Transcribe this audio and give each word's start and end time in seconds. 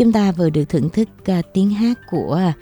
chúng 0.00 0.12
ta 0.12 0.32
vừa 0.32 0.50
được 0.50 0.64
thưởng 0.68 0.90
thức 0.90 1.08
uh, 1.38 1.44
tiếng 1.54 1.70
hát 1.70 1.98
của 2.10 2.52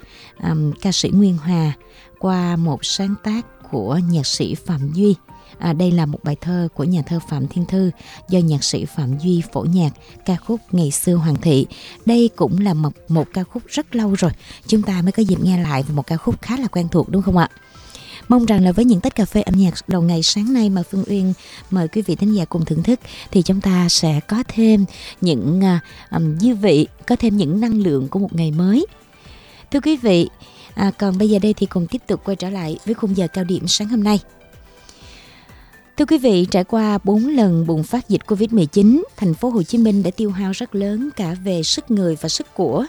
um, 0.43 0.73
ca 0.73 0.93
sĩ 0.93 1.11
Nguyên 1.11 1.37
Hòa 1.37 1.73
qua 2.19 2.57
một 2.57 2.85
sáng 2.85 3.15
tác 3.25 3.47
của 3.71 4.01
nhạc 4.11 4.27
sĩ 4.27 4.55
Phạm 4.55 4.93
Duy. 4.93 5.15
À, 5.59 5.73
đây 5.73 5.93
là 5.93 6.07
một 6.07 6.19
bài 6.23 6.37
thơ 6.41 6.69
của 6.75 6.85
nhà 6.85 7.03
thơ 7.07 7.19
Phạm 7.31 7.47
Thiên 7.47 7.65
Thư 7.65 7.91
do 8.29 8.39
nhạc 8.39 8.65
sĩ 8.65 8.85
Phạm 8.85 9.19
Duy 9.19 9.43
phổ 9.53 9.61
nhạc 9.61 9.91
ca 10.25 10.37
khúc 10.37 10.61
Ngày 10.73 10.91
xưa 10.91 11.15
Hoàng 11.15 11.37
thị. 11.43 11.67
Đây 12.07 12.31
cũng 12.37 12.61
là 12.61 12.75
một, 12.75 12.93
một 13.09 13.29
ca 13.33 13.45
khúc 13.45 13.63
rất 13.69 13.97
lâu 13.97 14.15
rồi. 14.15 14.31
Chúng 14.67 14.83
ta 14.83 15.03
mới 15.03 15.13
có 15.13 15.23
dịp 15.23 15.41
nghe 15.43 15.63
lại 15.63 15.85
một 15.93 16.07
ca 16.07 16.17
khúc 16.17 16.43
khá 16.43 16.57
là 16.57 16.67
quen 16.67 16.89
thuộc 16.89 17.09
đúng 17.09 17.23
không 17.23 17.37
ạ? 17.37 17.49
Mong 18.29 18.47
rằng 18.47 18.65
là 18.65 18.73
với 18.73 18.85
những 18.85 19.01
tách 19.01 19.15
cà 19.15 19.25
phê 19.25 19.43
âm 19.43 19.55
nhạc 19.55 19.75
đầu 19.89 20.03
ngày 20.03 20.23
sáng 20.23 20.53
nay 20.53 20.71
mà 20.71 20.83
Phương 20.91 21.05
Uyên 21.07 21.33
mời 21.71 21.89
quý 21.89 22.03
vị 22.03 22.17
thính 22.17 22.35
giả 22.35 22.45
cùng 22.45 22.65
thưởng 22.65 22.83
thức 22.83 23.01
thì 23.31 23.43
chúng 23.43 23.61
ta 23.61 23.89
sẽ 23.89 24.21
có 24.29 24.43
thêm 24.49 24.85
những 25.21 25.61
uh, 25.77 26.13
um, 26.13 26.39
dư 26.39 26.55
vị, 26.55 26.87
có 27.07 27.17
thêm 27.17 27.37
những 27.37 27.61
năng 27.61 27.83
lượng 27.83 28.09
của 28.09 28.19
một 28.19 28.35
ngày 28.35 28.51
mới. 28.51 28.87
Thưa 29.71 29.81
quý 29.81 29.97
vị, 29.97 30.29
à, 30.75 30.91
còn 30.99 31.19
bây 31.19 31.31
giờ 31.31 31.39
đây 31.39 31.55
thì 31.55 31.67
cùng 31.67 31.87
tiếp 31.87 32.03
tục 32.07 32.21
quay 32.25 32.37
trở 32.37 32.51
lại 32.51 32.79
với 32.85 32.95
khung 32.95 33.17
giờ 33.17 33.29
cao 33.33 33.45
điểm 33.45 33.69
sáng 33.69 33.89
hôm 33.89 34.05
nay. 34.05 34.21
Thưa 35.97 36.05
quý 36.05 36.19
vị, 36.19 36.47
trải 36.51 36.65
qua 36.65 36.99
4 37.05 37.29
lần 37.29 37.67
bùng 37.67 37.83
phát 37.83 38.09
dịch 38.09 38.21
Covid-19, 38.27 39.03
thành 39.17 39.35
phố 39.35 39.51
Hồ 39.51 39.63
Chí 39.63 39.79
Minh 39.79 40.03
đã 40.03 40.11
tiêu 40.11 40.31
hao 40.31 40.53
rất 40.53 40.75
lớn 40.75 41.09
cả 41.17 41.35
về 41.45 41.63
sức 41.63 41.91
người 41.91 42.17
và 42.21 42.29
sức 42.29 42.55
của. 42.55 42.87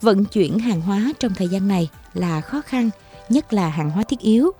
Vận 0.00 0.24
chuyển 0.24 0.58
hàng 0.58 0.80
hóa 0.80 1.12
trong 1.20 1.34
thời 1.34 1.48
gian 1.48 1.68
này 1.68 1.88
là 2.14 2.40
khó 2.40 2.60
khăn, 2.60 2.90
nhất 3.28 3.52
là 3.52 3.68
hàng 3.68 3.90
hóa 3.90 4.04
thiết 4.04 4.18
yếu. 4.20 4.50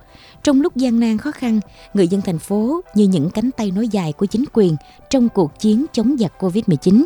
Trong 0.43 0.61
lúc 0.61 0.75
gian 0.75 0.99
nan 0.99 1.17
khó 1.17 1.31
khăn, 1.31 1.59
người 1.93 2.07
dân 2.07 2.21
thành 2.21 2.39
phố 2.39 2.81
như 2.95 3.07
những 3.07 3.29
cánh 3.29 3.51
tay 3.51 3.71
nối 3.71 3.87
dài 3.87 4.13
của 4.13 4.25
chính 4.25 4.43
quyền 4.53 4.75
trong 5.09 5.29
cuộc 5.29 5.59
chiến 5.59 5.85
chống 5.93 6.15
giặc 6.19 6.43
Covid-19. 6.43 7.05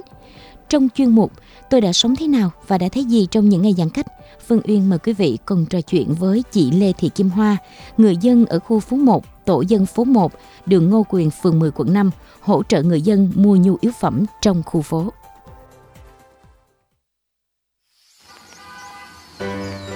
Trong 0.69 0.87
chuyên 0.95 1.09
mục 1.09 1.31
Tôi 1.73 1.81
đã 1.81 1.93
sống 1.93 2.15
thế 2.15 2.27
nào 2.27 2.51
và 2.67 2.77
đã 2.77 2.89
thấy 2.89 3.05
gì 3.05 3.27
trong 3.31 3.49
những 3.49 3.61
ngày 3.61 3.73
giãn 3.77 3.89
cách, 3.89 4.05
Phương 4.47 4.61
Uyên 4.67 4.89
mời 4.89 4.99
quý 4.99 5.13
vị 5.13 5.37
cùng 5.45 5.65
trò 5.65 5.81
chuyện 5.81 6.13
với 6.13 6.43
chị 6.51 6.71
Lê 6.71 6.93
Thị 6.93 7.09
Kim 7.09 7.29
Hoa, 7.29 7.57
người 7.97 8.17
dân 8.17 8.45
ở 8.45 8.59
khu 8.59 8.79
phố 8.79 8.97
1, 8.97 9.23
tổ 9.45 9.61
dân 9.61 9.85
phố 9.85 10.03
1, 10.03 10.31
đường 10.65 10.89
Ngô 10.89 11.05
Quyền, 11.09 11.29
phường 11.29 11.59
10, 11.59 11.71
quận 11.71 11.93
5, 11.93 12.11
hỗ 12.41 12.63
trợ 12.63 12.81
người 12.81 13.01
dân 13.01 13.31
mua 13.35 13.55
nhu 13.55 13.77
yếu 13.81 13.91
phẩm 13.99 14.25
trong 14.41 14.63
khu 14.65 14.81
phố. 14.81 15.11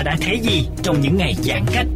Và 0.00 0.04
đã 0.04 0.16
thấy 0.20 0.38
gì 0.38 0.68
trong 0.82 1.00
những 1.00 1.16
ngày 1.16 1.34
giãn 1.34 1.62
cách? 1.74 1.86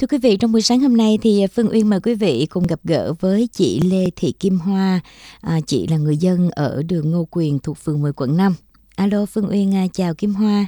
Thưa 0.00 0.06
quý 0.10 0.18
vị, 0.22 0.36
trong 0.40 0.52
buổi 0.52 0.62
sáng 0.62 0.80
hôm 0.80 0.96
nay 0.96 1.18
thì 1.22 1.46
Phương 1.56 1.68
Uyên 1.72 1.90
mời 1.90 2.00
quý 2.00 2.14
vị 2.14 2.46
cùng 2.50 2.64
gặp 2.68 2.78
gỡ 2.84 3.12
với 3.20 3.48
chị 3.52 3.80
Lê 3.90 4.04
Thị 4.16 4.32
Kim 4.40 4.58
Hoa. 4.58 5.00
À, 5.40 5.58
chị 5.66 5.86
là 5.90 5.96
người 5.96 6.16
dân 6.16 6.50
ở 6.56 6.82
đường 6.88 7.10
Ngô 7.10 7.26
Quyền 7.30 7.58
thuộc 7.62 7.76
phường 7.76 8.02
10 8.02 8.12
quận 8.12 8.36
5. 8.36 8.52
Alo 8.96 9.26
Phương 9.26 9.48
Uyên, 9.50 9.74
à, 9.74 9.86
chào 9.92 10.14
Kim 10.18 10.34
Hoa. 10.34 10.66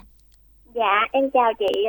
Dạ, 0.75 1.07
em 1.13 1.31
chào 1.31 1.53
chị. 1.59 1.87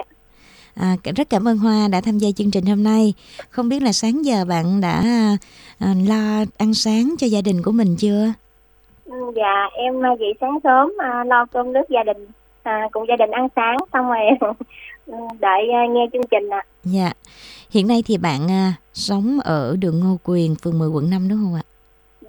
À, 0.76 0.96
rất 1.16 1.30
cảm 1.30 1.48
ơn 1.48 1.58
Hoa 1.58 1.88
đã 1.88 2.02
tham 2.02 2.18
gia 2.18 2.30
chương 2.32 2.52
trình 2.52 2.66
hôm 2.66 2.84
nay. 2.84 3.14
Không 3.50 3.70
biết 3.70 3.82
là 3.82 3.92
sáng 3.94 4.26
giờ 4.26 4.46
bạn 4.46 4.82
đã 4.82 5.04
à, 5.80 5.94
lo 6.08 6.46
ăn 6.58 6.74
sáng 6.74 7.16
cho 7.20 7.28
gia 7.28 7.42
đình 7.42 7.62
của 7.64 7.72
mình 7.72 7.96
chưa? 8.00 8.34
Ừ, 9.06 9.16
Dạ, 9.36 9.70
em 9.74 10.06
à, 10.06 10.10
dậy 10.20 10.34
sáng 10.42 10.60
sớm 10.64 10.92
à, 11.00 11.24
lo 11.24 11.46
cơm 11.46 11.74
nước 11.74 11.84
gia 11.90 12.04
đình, 12.04 12.28
à, 12.64 12.88
cùng 12.92 13.06
gia 13.10 13.16
đình 13.16 13.32
ăn 13.32 13.48
sáng, 13.56 13.78
xong 13.94 14.06
rồi 14.08 14.20
ừ, 15.06 15.14
đợi 15.40 15.70
à, 15.74 15.82
nghe 15.90 16.06
chương 16.14 16.28
trình 16.32 16.50
ạ. 16.50 16.64
Dạ. 16.84 17.12
Hiện 17.70 17.88
nay 17.88 18.04
thì 18.06 18.18
bạn 18.18 18.52
à, 18.52 18.74
sống 18.94 19.40
ở 19.44 19.76
đường 19.80 20.00
Ngô 20.00 20.18
Quyền, 20.24 20.56
phường 20.56 20.80
10 20.80 20.90
quận 20.90 21.10
5 21.10 21.30
đúng 21.30 21.40
không 21.44 21.56
ạ? 21.56 21.64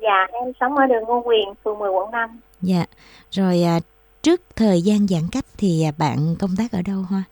Dạ, 0.02 0.26
em 0.32 0.52
sống 0.60 0.76
ở 0.76 0.86
đường 0.86 1.04
Ngô 1.04 1.22
Quyền, 1.26 1.48
phường 1.64 1.78
10 1.78 1.90
quận 1.90 2.10
5. 2.10 2.30
Dạ. 2.62 2.84
Rồi 3.30 3.62
à, 3.62 3.80
trước 4.22 4.40
thời 4.56 4.82
gian 4.82 5.06
giãn 5.06 5.22
cách 5.32 5.44
thì 5.58 5.82
à, 5.84 5.92
bạn 5.98 6.36
công 6.38 6.50
tác 6.58 6.72
ở 6.72 6.82
đâu 6.82 6.98
Hoa? 7.08 7.22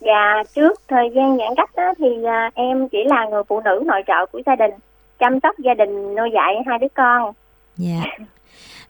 Dạ, 0.00 0.42
trước 0.54 0.80
thời 0.88 1.10
gian 1.14 1.36
giãn 1.36 1.48
cách 1.56 1.70
đó, 1.76 1.94
thì 1.98 2.24
à, 2.24 2.50
em 2.54 2.88
chỉ 2.88 2.98
là 3.06 3.26
người 3.30 3.42
phụ 3.48 3.60
nữ 3.60 3.82
nội 3.86 4.02
trợ 4.06 4.26
của 4.32 4.40
gia 4.46 4.56
đình, 4.56 4.70
chăm 5.18 5.40
sóc 5.42 5.58
gia 5.58 5.74
đình 5.74 6.14
nuôi 6.14 6.30
dạy 6.34 6.54
hai 6.66 6.78
đứa 6.78 6.86
con. 6.94 7.32
Dạ. 7.76 8.02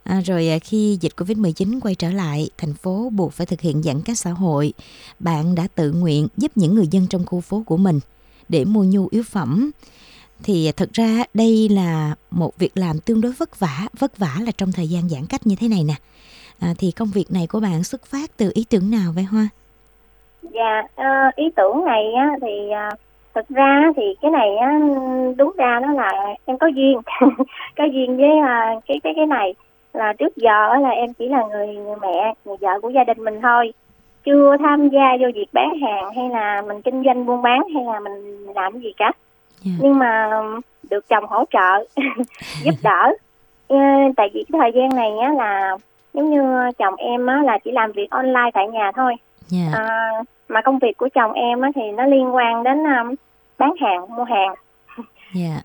À, 0.05 0.21
rồi 0.25 0.49
à, 0.49 0.59
khi 0.59 0.99
dịch 1.01 1.13
Covid-19 1.17 1.81
quay 1.81 1.95
trở 1.95 2.11
lại, 2.11 2.51
thành 2.59 2.75
phố 2.75 3.11
buộc 3.13 3.33
phải 3.33 3.47
thực 3.47 3.61
hiện 3.61 3.83
giãn 3.83 3.97
cách 4.05 4.19
xã 4.19 4.31
hội. 4.31 4.73
Bạn 5.19 5.55
đã 5.55 5.63
tự 5.75 5.93
nguyện 5.93 6.29
giúp 6.37 6.53
những 6.55 6.75
người 6.75 6.87
dân 6.91 7.07
trong 7.11 7.27
khu 7.27 7.41
phố 7.41 7.63
của 7.67 7.77
mình 7.77 8.01
để 8.49 8.65
mua 8.65 8.85
nhu 8.85 9.09
yếu 9.11 9.23
phẩm. 9.23 9.71
Thì 10.43 10.69
à, 10.69 10.73
thật 10.77 10.89
ra 10.93 11.25
đây 11.35 11.69
là 11.69 12.15
một 12.31 12.59
việc 12.59 12.77
làm 12.77 13.01
tương 13.01 13.21
đối 13.21 13.33
vất 13.33 13.61
vả, 13.61 13.87
vất 13.99 14.19
vả 14.19 14.37
là 14.41 14.53
trong 14.59 14.73
thời 14.73 14.89
gian 14.89 15.09
giãn 15.09 15.27
cách 15.27 15.47
như 15.47 15.57
thế 15.61 15.69
này 15.69 15.85
nè. 15.85 15.95
À, 16.59 16.75
thì 16.79 16.91
công 16.91 17.11
việc 17.11 17.31
này 17.31 17.47
của 17.47 17.61
bạn 17.61 17.85
xuất 17.85 18.07
phát 18.07 18.37
từ 18.37 18.51
ý 18.55 18.65
tưởng 18.71 18.91
nào 18.91 19.13
vậy 19.13 19.25
Hoa? 19.25 19.49
Dạ, 20.43 20.83
ờ, 20.95 21.31
ý 21.37 21.51
tưởng 21.57 21.85
này 21.85 22.13
á, 22.13 22.31
thì 22.43 22.71
à, 22.71 22.91
thực 23.35 23.49
ra 23.49 23.83
thì 23.97 24.03
cái 24.23 24.31
này 24.31 24.57
á, 24.57 24.79
đúng 25.37 25.53
ra 25.57 25.81
nó 25.83 25.93
là 25.93 26.13
em 26.45 26.59
có 26.59 26.67
duyên, 26.67 27.01
có 27.77 27.85
duyên 27.85 28.17
với 28.17 28.39
à, 28.39 28.75
cái 28.87 29.01
cái 29.03 29.13
cái 29.17 29.27
này 29.27 29.55
là 29.93 30.13
trước 30.13 30.37
giờ 30.37 30.77
là 30.77 30.89
em 30.89 31.13
chỉ 31.13 31.29
là 31.29 31.43
người 31.51 31.67
người 31.67 31.97
mẹ, 32.01 32.35
người 32.45 32.57
vợ 32.61 32.81
của 32.83 32.89
gia 32.91 33.05
đình 33.05 33.25
mình 33.25 33.41
thôi, 33.43 33.73
chưa 34.25 34.57
tham 34.57 34.89
gia 34.89 35.17
vô 35.21 35.27
việc 35.35 35.49
bán 35.53 35.79
hàng 35.81 36.15
hay 36.17 36.29
là 36.29 36.63
mình 36.63 36.83
kinh 36.83 37.03
doanh 37.05 37.27
buôn 37.27 37.43
bán 37.43 37.61
hay 37.75 37.85
là 37.85 38.01
mình 38.01 38.47
làm 38.55 38.81
gì 38.81 38.93
cả. 38.97 39.13
Dạ. 39.61 39.73
Nhưng 39.81 39.99
mà 39.99 40.31
được 40.91 41.09
chồng 41.09 41.25
hỗ 41.27 41.45
trợ, 41.51 41.85
giúp 42.65 42.75
đỡ. 42.83 43.13
Ờ, 43.69 43.77
tại 44.17 44.31
vì 44.35 44.45
cái 44.53 44.61
thời 44.61 44.73
gian 44.75 44.89
này 44.97 45.19
á 45.19 45.33
là 45.33 45.77
giống 46.15 46.31
như 46.31 46.71
chồng 46.79 46.95
em 46.97 47.27
á 47.27 47.43
là 47.45 47.59
chỉ 47.65 47.71
làm 47.71 47.93
việc 47.93 48.11
online 48.11 48.51
tại 48.55 48.69
nhà 48.69 48.93
thôi. 48.97 49.15
Dạ. 49.51 49.79
À, 49.79 50.11
mà 50.49 50.61
công 50.63 50.79
việc 50.79 50.97
của 50.97 51.09
chồng 51.15 51.33
em 51.33 51.61
á, 51.61 51.71
thì 51.75 51.83
nó 51.97 52.07
liên 52.07 52.35
quan 52.35 52.63
đến 52.63 52.85
um, 52.85 53.15
bán 53.59 53.73
hàng, 53.81 54.17
mua 54.17 54.25
hàng. 54.25 54.55
Dạ. 55.35 55.63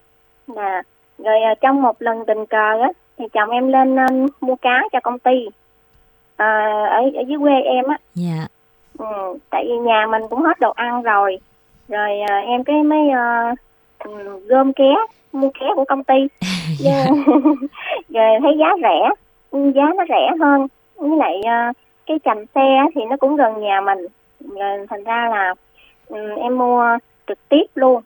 Nè. 0.47 0.81
Rồi 1.17 1.41
à, 1.41 1.53
trong 1.61 1.81
một 1.81 2.01
lần 2.01 2.25
tình 2.27 2.45
cờ 2.45 2.81
á, 2.81 2.89
thì 3.17 3.25
chồng 3.33 3.49
em 3.49 3.67
lên 3.67 3.95
um, 3.95 4.27
mua 4.41 4.55
cá 4.55 4.83
cho 4.91 4.99
công 5.03 5.19
ty 5.19 5.47
à, 6.37 6.45
ở 6.91 7.01
ở 7.15 7.23
dưới 7.27 7.37
quê 7.39 7.61
em 7.61 7.85
á. 7.87 7.97
Dạ. 8.13 8.47
Ừ, 8.97 9.37
tại 9.49 9.65
vì 9.67 9.77
nhà 9.77 10.07
mình 10.11 10.21
cũng 10.29 10.41
hết 10.41 10.59
đồ 10.59 10.71
ăn 10.71 11.01
rồi. 11.01 11.37
Rồi 11.87 12.19
à, 12.19 12.39
em 12.39 12.63
cái 12.63 12.83
mới 12.83 13.09
à, 13.09 13.53
gom 14.47 14.73
ké, 14.73 14.95
mua 15.33 15.49
ké 15.49 15.65
của 15.75 15.85
công 15.87 16.03
ty. 16.03 16.27
Dạ. 16.79 17.05
rồi 18.09 18.39
thấy 18.41 18.57
giá 18.59 18.67
rẻ, 18.81 19.09
giá 19.51 19.83
nó 19.97 20.03
rẻ 20.09 20.31
hơn. 20.39 20.67
Với 20.95 21.17
lại 21.17 21.41
à, 21.41 21.73
cái 22.05 22.19
chành 22.23 22.45
xe 22.55 22.85
thì 22.95 23.01
nó 23.09 23.17
cũng 23.17 23.35
gần 23.35 23.61
nhà 23.61 23.81
mình. 23.81 24.07
Thành 24.89 25.03
ra 25.03 25.29
là 25.29 25.53
ừ, 26.07 26.17
em 26.37 26.57
mua 26.57 26.97
trực 27.27 27.49
tiếp 27.49 27.65
luôn 27.75 28.01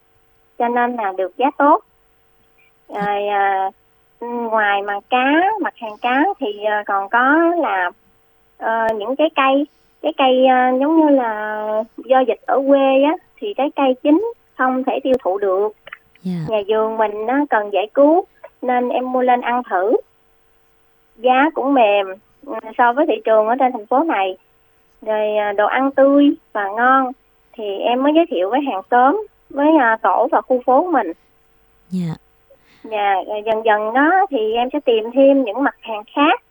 cho 0.59 0.67
nên 0.67 0.95
là 0.95 1.13
được 1.17 1.37
giá 1.37 1.51
tốt 1.57 1.83
rồi 2.89 3.27
à, 3.27 3.69
ngoài 4.19 4.81
mà 4.81 4.99
cá 5.09 5.25
mặt 5.61 5.73
hàng 5.77 5.97
cá 6.01 6.23
thì 6.39 6.63
à, 6.63 6.83
còn 6.85 7.09
có 7.09 7.55
là 7.57 7.91
à, 8.57 8.87
những 8.95 9.15
cái 9.15 9.29
cây 9.35 9.67
cái 10.01 10.13
cây 10.17 10.45
à, 10.45 10.71
giống 10.79 10.99
như 10.99 11.15
là 11.15 11.65
do 11.97 12.19
dịch 12.19 12.39
ở 12.45 12.61
quê 12.67 13.03
á 13.03 13.13
thì 13.37 13.53
cái 13.53 13.71
cây 13.75 13.95
chín 14.03 14.31
không 14.57 14.83
thể 14.83 14.99
tiêu 15.03 15.13
thụ 15.23 15.37
được 15.37 15.69
yeah. 16.25 16.49
nhà 16.49 16.57
vườn 16.67 16.97
mình 16.97 17.25
nó 17.25 17.33
cần 17.49 17.69
giải 17.73 17.87
cứu 17.93 18.25
nên 18.61 18.89
em 18.89 19.11
mua 19.11 19.21
lên 19.21 19.41
ăn 19.41 19.61
thử 19.69 19.97
giá 21.17 21.49
cũng 21.53 21.73
mềm 21.73 22.07
so 22.77 22.93
với 22.93 23.05
thị 23.07 23.21
trường 23.25 23.47
ở 23.47 23.55
trên 23.59 23.71
thành 23.71 23.85
phố 23.85 24.03
này. 24.03 24.37
Rồi 25.01 25.35
à, 25.35 25.51
đồ 25.51 25.67
ăn 25.67 25.91
tươi 25.91 26.35
và 26.53 26.69
ngon 26.69 27.11
thì 27.53 27.77
em 27.77 28.03
mới 28.03 28.11
giới 28.15 28.25
thiệu 28.29 28.49
với 28.49 28.59
hàng 28.61 28.81
xóm 28.91 29.25
với 29.49 29.67
à, 29.79 29.97
tổ 30.01 30.27
và 30.31 30.41
khu 30.41 30.61
phố 30.65 30.91
mình. 30.91 31.11
Dạ. 31.89 32.13
Dạ, 32.83 33.15
rồi 33.27 33.41
dần 33.45 33.65
dần 33.65 33.93
đó 33.93 34.25
thì 34.29 34.53
em 34.53 34.69
sẽ 34.73 34.79
tìm 34.79 35.03
thêm 35.13 35.43
những 35.43 35.63
mặt 35.63 35.75
hàng 35.81 36.03
khác. 36.15 36.41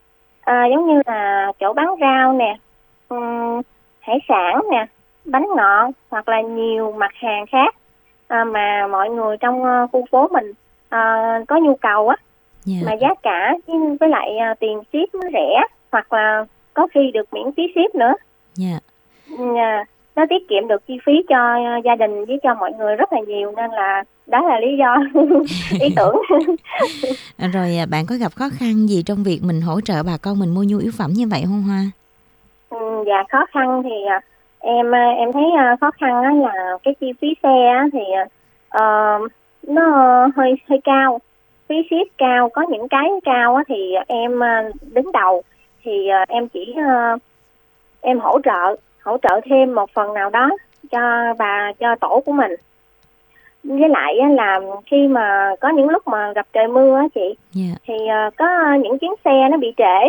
À, 0.40 0.66
giống 0.70 0.86
như 0.86 1.02
là 1.06 1.52
chỗ 1.60 1.72
bán 1.72 1.94
rau 2.00 2.32
nè, 2.32 2.56
hải 4.00 4.18
sản 4.28 4.62
nè, 4.70 4.86
bánh 5.24 5.46
ngọt 5.56 5.90
hoặc 6.10 6.28
là 6.28 6.40
nhiều 6.40 6.92
mặt 6.92 7.10
hàng 7.14 7.46
khác 7.46 7.74
à, 8.28 8.44
mà 8.44 8.86
mọi 8.86 9.10
người 9.10 9.36
trong 9.36 9.64
ờ, 9.64 9.86
khu 9.92 10.04
phố 10.10 10.28
mình 10.28 10.52
à, 10.88 11.32
có 11.48 11.56
nhu 11.56 11.76
cầu 11.76 12.08
á. 12.08 12.16
Dạ. 12.64 12.76
Mà 12.86 12.92
giá 12.92 13.08
cả 13.22 13.54
với- 14.00 14.08
lại 14.08 14.38
à, 14.38 14.54
tiền 14.60 14.80
ship 14.92 15.14
nó 15.14 15.28
rẻ 15.32 15.62
hoặc 15.92 16.12
là 16.12 16.44
có 16.74 16.86
khi 16.94 17.10
được 17.14 17.34
miễn 17.34 17.52
phí 17.56 17.62
ship 17.74 17.94
nữa. 17.94 18.14
dạ 18.54 18.78
Dạ, 19.38 19.84
nó 20.16 20.26
tiết 20.30 20.48
kiệm 20.48 20.68
được 20.68 20.86
chi 20.86 20.98
phí 21.06 21.12
cho 21.28 21.56
gia 21.84 21.96
đình 21.96 22.24
với 22.24 22.38
cho 22.42 22.54
mọi 22.54 22.72
người 22.78 22.96
rất 22.96 23.12
là 23.12 23.20
nhiều 23.20 23.52
nên 23.56 23.70
là 23.70 24.04
đó 24.26 24.48
là 24.48 24.60
lý 24.60 24.76
do 24.76 24.96
ý 25.80 25.88
tưởng. 25.96 26.22
Rồi 27.52 27.76
à, 27.76 27.86
bạn 27.90 28.04
có 28.08 28.14
gặp 28.20 28.32
khó 28.34 28.48
khăn 28.58 28.88
gì 28.88 29.02
trong 29.06 29.22
việc 29.22 29.40
mình 29.42 29.60
hỗ 29.60 29.80
trợ 29.80 30.02
bà 30.02 30.16
con 30.22 30.38
mình 30.38 30.54
mua 30.54 30.64
nhu 30.68 30.78
yếu 30.78 30.92
phẩm 30.98 31.10
như 31.14 31.26
vậy 31.30 31.42
không 31.44 31.62
Hoa 31.62 31.82
Ừ, 32.70 33.04
dạ 33.06 33.24
khó 33.32 33.46
khăn 33.52 33.82
thì 33.84 34.04
à, 34.08 34.20
em 34.58 34.94
à, 34.94 35.10
em 35.16 35.32
thấy 35.32 35.44
khó 35.80 35.90
khăn 35.90 36.42
là 36.42 36.78
cái 36.82 36.94
chi 37.00 37.12
phí 37.20 37.28
xe 37.42 37.88
thì 37.92 38.04
ờ, 38.68 39.18
nó 39.66 39.82
hơi 40.36 40.54
hơi 40.68 40.80
cao 40.84 41.18
phí 41.68 41.76
ship 41.90 42.18
cao 42.18 42.48
có 42.48 42.62
những 42.70 42.88
cái 42.88 43.08
cao 43.24 43.62
thì 43.68 43.94
em 44.06 44.40
đứng 44.94 45.12
đầu 45.12 45.42
thì 45.88 46.08
à, 46.08 46.24
em 46.28 46.48
chỉ 46.48 46.74
à, 46.76 47.16
em 48.00 48.20
hỗ 48.20 48.38
trợ 48.44 48.76
hỗ 49.02 49.16
trợ 49.22 49.40
thêm 49.44 49.74
một 49.74 49.90
phần 49.94 50.14
nào 50.14 50.30
đó 50.30 50.50
cho 50.90 51.34
bà 51.38 51.72
cho 51.80 51.96
tổ 52.00 52.22
của 52.26 52.32
mình. 52.32 52.52
Với 53.64 53.88
lại 53.88 54.14
là 54.36 54.60
khi 54.86 55.08
mà 55.08 55.54
có 55.60 55.68
những 55.68 55.88
lúc 55.88 56.08
mà 56.08 56.32
gặp 56.32 56.46
trời 56.52 56.68
mưa 56.68 56.96
á 56.96 57.04
chị 57.14 57.34
dạ. 57.52 57.74
thì 57.86 57.94
ờ, 58.06 58.30
có 58.36 58.46
những 58.82 58.98
chuyến 58.98 59.12
xe 59.24 59.48
nó 59.50 59.56
bị 59.56 59.72
trễ. 59.76 60.08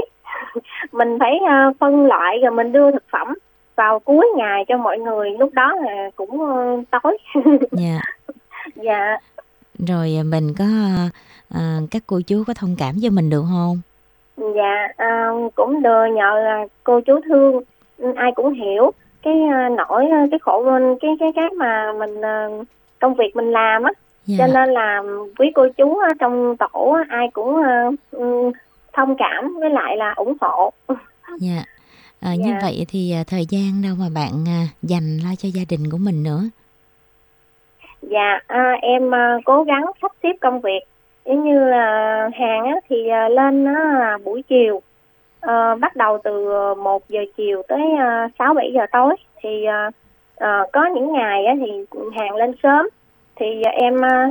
Mình 0.91 1.17
phải 1.19 1.39
ờ, 1.47 1.73
phân 1.79 2.05
loại 2.05 2.37
rồi 2.41 2.51
mình 2.51 2.71
đưa 2.71 2.91
thực 2.91 3.03
phẩm 3.11 3.33
vào 3.75 3.99
cuối 3.99 4.27
ngày 4.37 4.65
cho 4.67 4.77
mọi 4.77 4.97
người. 4.99 5.29
Lúc 5.29 5.53
đó 5.53 5.75
là 5.75 6.09
cũng 6.15 6.41
ờ, 6.41 6.77
tối. 6.91 7.17
Dạ. 7.71 8.01
Dạ. 8.75 9.17
Rồi 9.87 10.09
mình 10.25 10.53
có 10.59 10.65
à, 11.49 11.79
các 11.91 12.03
cô 12.07 12.21
chú 12.27 12.43
có 12.47 12.53
thông 12.53 12.75
cảm 12.79 12.95
cho 13.01 13.09
mình 13.09 13.29
được 13.29 13.43
không 13.51 13.81
dạ 14.56 14.88
ờ, 14.97 15.33
cũng 15.56 15.81
đưa 15.81 16.06
nhờ 16.06 16.39
là 16.44 16.65
cô 16.83 17.01
chú 17.01 17.19
thương. 17.25 17.62
Ai 18.15 18.31
cũng 18.36 18.53
hiểu 18.53 18.91
cái 19.24 19.33
ờ, 19.53 19.69
nỗi 19.69 20.07
ờ, 20.09 20.18
cái 20.31 20.39
khổ 20.39 20.63
cái 21.01 21.12
cái 21.19 21.31
cái 21.36 21.50
mà 21.57 21.94
mình 22.00 22.21
ờ, 22.21 22.50
công 23.00 23.15
việc 23.15 23.36
mình 23.36 23.51
làm 23.51 23.83
á. 23.83 23.91
Dạ. 24.25 24.36
Cho 24.39 24.53
nên 24.53 24.69
là 24.74 25.01
quý 25.39 25.51
cô 25.56 25.68
chú 25.77 25.97
ở 25.97 26.09
trong 26.19 26.57
tổ 26.57 26.95
á, 26.97 27.03
ai 27.09 27.27
cũng 27.33 27.57
ừ, 28.12 28.51
thông 28.94 29.15
cảm 29.18 29.56
với 29.59 29.69
lại 29.69 29.97
là 29.97 30.13
ủng 30.15 30.33
hộ. 30.41 30.74
Dạ. 31.39 31.63
À, 32.21 32.36
như 32.36 32.51
Dạ. 32.51 32.59
vậy 32.62 32.86
thì 32.89 33.12
à, 33.12 33.24
thời 33.27 33.45
gian 33.50 33.81
đâu 33.83 33.94
mà 34.00 34.06
bạn 34.15 34.31
à, 34.47 34.62
dành 34.81 35.18
lo 35.18 35.30
cho 35.38 35.50
gia 35.53 35.63
đình 35.69 35.80
của 35.91 35.97
mình 35.97 36.24
nữa? 36.24 36.41
Dạ, 38.01 38.39
à, 38.47 38.71
em 38.81 39.15
à, 39.15 39.38
cố 39.45 39.63
gắng 39.63 39.86
sắp 40.01 40.12
xếp 40.24 40.33
công 40.41 40.62
việc. 40.62 40.80
Giống 41.25 41.44
như 41.44 41.69
hàng 42.39 42.65
á, 42.65 42.75
thì 42.89 43.07
à, 43.07 43.30
lên 43.30 43.65
á, 43.65 44.18
buổi 44.24 44.44
chiều, 44.50 44.81
Ờ, 45.41 45.75
bắt 45.75 45.95
đầu 45.95 46.18
từ 46.24 46.47
1 46.75 47.09
giờ 47.09 47.19
chiều 47.38 47.62
tới 47.68 47.81
uh, 47.94 48.31
6 48.39 48.53
7 48.53 48.71
giờ 48.74 48.86
tối. 48.91 49.15
Thì 49.44 49.65
à, 49.65 49.89
à, 50.38 50.63
có 50.74 50.86
những 50.86 51.13
ngày 51.13 51.45
á, 51.45 51.53
thì 51.59 51.86
hàng 52.15 52.36
lên 52.36 52.53
sớm 52.63 52.89
thì 53.36 53.62
à, 53.62 53.71
em 53.71 54.06
à, 54.06 54.30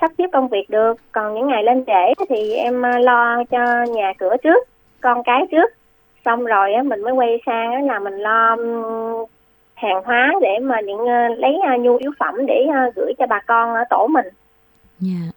sắp 0.00 0.10
xếp 0.18 0.24
công 0.32 0.48
việc 0.48 0.70
được. 0.70 0.94
Còn 1.12 1.34
những 1.34 1.46
ngày 1.46 1.62
lên 1.64 1.84
trễ 1.86 2.24
thì 2.28 2.52
em 2.52 2.86
à, 2.86 2.98
lo 2.98 3.44
cho 3.44 3.84
nhà 3.84 4.12
cửa 4.18 4.36
trước, 4.42 4.68
con 5.00 5.22
cái 5.24 5.46
trước. 5.50 5.70
Xong 6.24 6.44
rồi 6.44 6.74
á, 6.74 6.82
mình 6.82 7.02
mới 7.02 7.12
quay 7.12 7.40
sang 7.46 7.72
á, 7.72 7.80
là 7.80 7.98
mình 7.98 8.14
lo 8.14 8.56
hàng 9.74 10.02
hóa 10.04 10.32
để 10.42 10.58
mà 10.62 10.80
những 10.80 11.08
à, 11.08 11.28
lấy 11.36 11.58
à, 11.66 11.76
nhu 11.76 11.96
yếu 11.96 12.10
phẩm 12.18 12.46
để 12.46 12.66
gửi 12.96 13.12
cho 13.18 13.26
bà 13.26 13.40
con 13.46 13.74
ở 13.74 13.84
tổ 13.90 14.06
mình. 14.06 14.26
Dạ. 14.98 15.33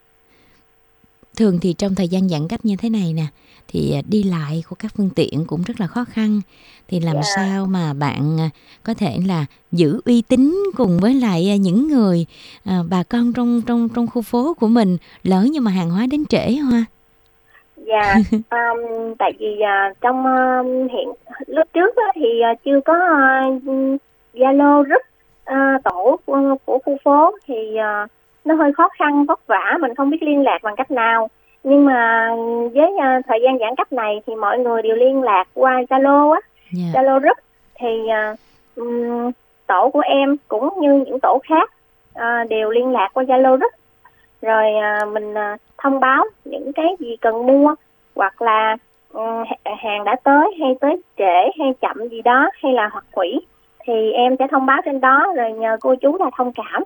Thường 1.37 1.59
thì 1.61 1.73
trong 1.73 1.95
thời 1.95 2.07
gian 2.07 2.29
giãn 2.29 2.47
cách 2.49 2.65
như 2.65 2.75
thế 2.79 2.89
này 2.89 3.13
nè 3.15 3.25
thì 3.67 3.93
à, 3.95 4.01
đi 4.09 4.23
lại 4.23 4.63
của 4.69 4.75
các 4.79 4.91
phương 4.97 5.09
tiện 5.15 5.45
cũng 5.47 5.61
rất 5.67 5.79
là 5.79 5.87
khó 5.87 6.05
khăn. 6.09 6.41
Thì 6.87 6.99
làm 6.99 7.15
Dạ. 7.15 7.21
sao 7.35 7.65
mà 7.65 7.93
bạn 7.93 8.39
à, 8.39 8.49
có 8.83 8.93
thể 8.93 9.17
là 9.27 9.45
giữ 9.71 10.01
uy 10.05 10.21
tín 10.21 10.53
cùng 10.77 10.97
với 11.01 11.13
lại 11.13 11.49
à, 11.49 11.55
những 11.55 11.87
người 11.87 12.25
à, 12.65 12.75
bà 12.89 13.03
con 13.03 13.33
trong 13.33 13.61
trong 13.67 13.89
trong 13.95 14.07
khu 14.07 14.21
phố 14.21 14.53
của 14.59 14.67
mình 14.67 14.97
lỡ 15.23 15.41
như 15.51 15.61
mà 15.61 15.71
hàng 15.71 15.89
hóa 15.89 16.05
đến 16.11 16.25
trễ 16.25 16.55
hoa? 16.55 16.85
Dạ, 17.77 18.15
um, 18.31 19.13
tại 19.19 19.33
vì 19.39 19.59
ờ, 19.59 19.93
trong 20.01 20.25
ờ, 20.25 20.63
hiện 20.63 21.09
lúc 21.47 21.67
trước 21.73 21.95
á, 21.95 22.11
thì 22.15 22.41
ờ, 22.41 22.49
chưa 22.65 22.79
có 22.85 22.93
Zalo 24.33 24.83
group 24.83 25.01
ờ, 25.45 25.55
tổ 25.83 26.19
của, 26.25 26.55
của 26.65 26.79
khu 26.85 26.97
phố. 27.03 27.31
Thì 27.47 27.75
ờ, 27.75 28.07
nó 28.47 28.55
hơi 28.55 28.73
khó 28.73 28.89
khăn 28.99 29.25
vất 29.25 29.47
vả 29.47 29.77
mình 29.81 29.95
không 29.95 30.09
biết 30.09 30.23
liên 30.23 30.43
lạc 30.43 30.59
bằng 30.63 30.75
cách 30.75 30.91
nào. 30.91 31.29
Nhưng 31.63 31.85
mà 31.85 32.29
với 32.73 32.97
ờ, 32.99 33.07
thời 33.27 33.39
gian 33.43 33.59
giãn 33.59 33.75
cách 33.77 33.93
này 33.93 34.21
thì 34.27 34.35
mọi 34.35 34.59
người 34.59 34.81
đều 34.81 34.95
liên 34.95 35.23
lạc 35.23 35.43
qua 35.53 35.81
Zalo 35.89 36.31
á. 36.31 36.39
dạ 36.71 36.85
Zalo 36.93 37.19
group 37.19 37.37
thì 37.79 38.07
à, 38.07 38.35
ừm, 38.75 39.31
tổ 39.67 39.89
của 39.89 39.99
em 39.99 40.37
cũng 40.47 40.69
như 40.81 41.03
những 41.07 41.19
tổ 41.19 41.39
khác 41.43 41.73
à, 42.13 42.43
đều 42.49 42.69
liên 42.69 42.91
lạc 42.91 43.09
qua 43.13 43.23
Zalo 43.23 43.57
group 43.57 43.71
rồi 44.41 44.73
à, 44.73 45.05
mình 45.05 45.33
à, 45.33 45.57
thông 45.77 45.99
báo 45.99 46.25
những 46.45 46.73
cái 46.73 46.95
gì 46.99 47.15
cần 47.21 47.45
mua 47.45 47.75
hoặc 48.15 48.41
là 48.41 48.77
hàng 49.77 50.03
đã 50.03 50.15
tới 50.23 50.55
hay 50.59 50.75
tới 50.81 51.01
trễ 51.17 51.51
hay 51.59 51.73
chậm 51.81 52.07
gì 52.11 52.21
đó 52.21 52.49
hay 52.63 52.73
là 52.73 52.89
hoặc 52.91 53.05
hủy 53.13 53.39
thì 53.87 54.11
em 54.11 54.35
sẽ 54.39 54.47
thông 54.51 54.65
báo 54.65 54.81
trên 54.85 54.99
đó 54.99 55.33
rồi 55.35 55.51
nhờ 55.51 55.77
cô 55.81 55.95
chú 55.95 56.17
là 56.19 56.29
thông 56.37 56.51
cảm 56.53 56.83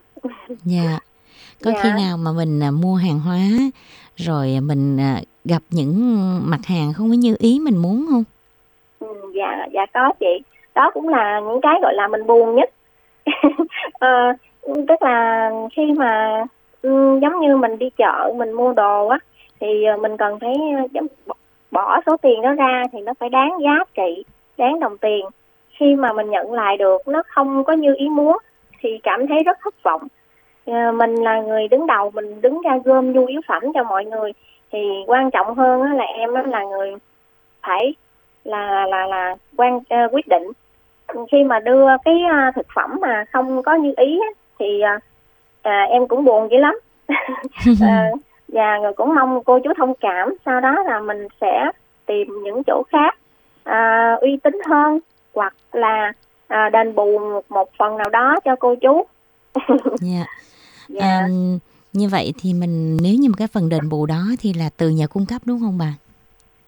dạ 0.64 1.00
có 1.64 1.72
Dạ. 1.72 1.80
khi 1.84 1.90
nào 1.90 2.18
mà 2.18 2.32
mình 2.38 2.64
à, 2.64 2.72
mua 2.72 2.96
hàng 2.96 3.20
hóa 3.20 3.40
rồi 4.16 4.48
mình 4.64 4.98
à, 5.00 5.22
gặp 5.46 5.62
những 5.70 6.20
mặt 6.50 6.60
hàng 6.66 6.94
không 6.94 7.10
có 7.10 7.14
như 7.14 7.36
ý 7.40 7.60
mình 7.60 7.78
muốn 7.78 8.06
không? 8.10 8.24
Ừ, 9.00 9.08
dạ 9.36 9.68
dạ 9.74 9.86
có 9.94 10.14
chị. 10.20 10.44
Đó 10.76 10.92
cũng 10.94 11.08
là 11.08 11.40
những 11.40 11.62
cái 11.62 11.80
gọi 11.82 11.94
là 11.94 12.08
mình 12.08 12.28
buồn 12.28 12.56
nhất. 12.56 12.70
Ờ, 14.00 14.34
tức 14.88 15.02
là 15.02 15.50
khi 15.76 15.92
mà 15.98 16.44
ừ, 16.82 17.20
giống 17.22 17.40
như 17.42 17.58
mình 17.58 17.78
đi 17.78 17.90
chợ 17.98 18.34
mình 18.36 18.52
mua 18.54 18.74
đồ 18.74 19.08
á 19.08 19.20
thì 19.60 19.84
ờ, 19.84 19.98
mình 19.98 20.18
cần 20.18 20.40
phải 20.40 20.54
ờ, 20.94 21.02
bỏ- 21.72 22.00
số 22.06 22.18
tiền 22.18 22.42
đó 22.42 22.52
ra 22.54 22.84
thì 22.92 23.00
nó 23.02 23.14
phải 23.20 23.30
đáng 23.30 23.52
giá 23.64 23.84
trị 23.98 24.24
đáng 24.58 24.80
đồng 24.80 24.98
tiền. 24.98 25.26
Khi 25.80 25.96
mà 25.96 26.14
mình 26.14 26.30
nhận 26.30 26.54
lại 26.54 26.78
được 26.78 27.08
nó 27.08 27.24
không 27.28 27.64
có 27.64 27.74
như 27.74 27.96
ý 27.98 28.10
muốn 28.10 28.38
thì 28.80 28.90
cảm 29.04 29.28
thấy 29.28 29.44
rất 29.44 29.58
thất 29.64 29.84
vọng 29.84 30.02
mình 30.94 31.16
là 31.16 31.42
người 31.42 31.68
đứng 31.68 31.88
đầu 31.88 32.12
mình 32.12 32.42
đứng 32.42 32.62
ra 32.62 32.78
gom 32.86 33.12
nhu 33.12 33.26
yếu 33.26 33.42
phẩm 33.48 33.64
cho 33.74 33.84
mọi 33.84 34.06
người. 34.06 34.32
Thì 34.72 34.80
quan 35.08 35.32
trọng 35.32 35.56
hơn 35.56 35.82
là 35.82 36.04
em 36.04 36.34
là 36.34 36.64
người 36.64 36.96
phải 37.62 37.94
là 38.44 38.86
là 38.86 39.08
là 39.08 39.36
quan 39.58 39.80
ờ, 39.90 39.98
quyết 40.12 40.28
định. 40.28 40.52
Khi 41.32 41.44
mà 41.44 41.60
đưa 41.60 41.88
cái 42.06 42.16
ờ, 42.32 42.52
thực 42.56 42.68
phẩm 42.76 42.98
mà 43.02 43.26
không 43.32 43.64
có 43.64 43.74
như 43.74 43.94
ý 43.98 44.20
thì 44.60 44.82
ờ, 44.82 44.92
à, 45.62 45.84
em 45.90 46.08
cũng 46.08 46.26
buồn 46.26 46.52
dữ 46.52 46.58
lắm. 46.58 46.80
Ờ, 47.82 48.18
và 48.48 48.78
người 48.78 48.94
cũng 48.94 49.16
mong 49.16 49.44
cô 49.44 49.60
chú 49.60 49.70
thông 49.78 49.94
cảm 50.00 50.36
sau 50.46 50.62
đó 50.62 50.84
là 50.86 51.00
mình 51.00 51.28
sẽ 51.42 51.72
tìm 52.06 52.28
những 52.44 52.64
chỗ 52.68 52.84
khác 52.92 53.18
à, 53.64 54.14
uy 54.22 54.38
tín 54.44 54.58
hơn 54.66 55.00
hoặc 55.34 55.54
là 55.72 56.14
à, 56.48 56.70
đền 56.70 56.96
bù 56.96 57.20
một, 57.50 57.70
phần 57.78 57.98
nào 57.98 58.10
đó 58.10 58.36
cho 58.46 58.56
cô 58.56 58.76
chú. 58.76 59.06
Dạ 60.00 60.26
dạ. 60.92 61.06
À, 61.06 61.28
như 61.94 62.08
vậy 62.08 62.34
thì 62.42 62.54
mình 62.54 62.98
nếu 63.02 63.14
như 63.20 63.30
mà 63.30 63.36
cái 63.38 63.48
phần 63.48 63.70
đền 63.70 63.90
bù 63.90 64.06
đó 64.06 64.22
thì 64.40 64.54
là 64.54 64.70
từ 64.78 64.90
nhà 64.90 65.08
cung 65.08 65.26
cấp 65.26 65.42
đúng 65.46 65.60
không 65.60 65.78
bà? 65.78 65.94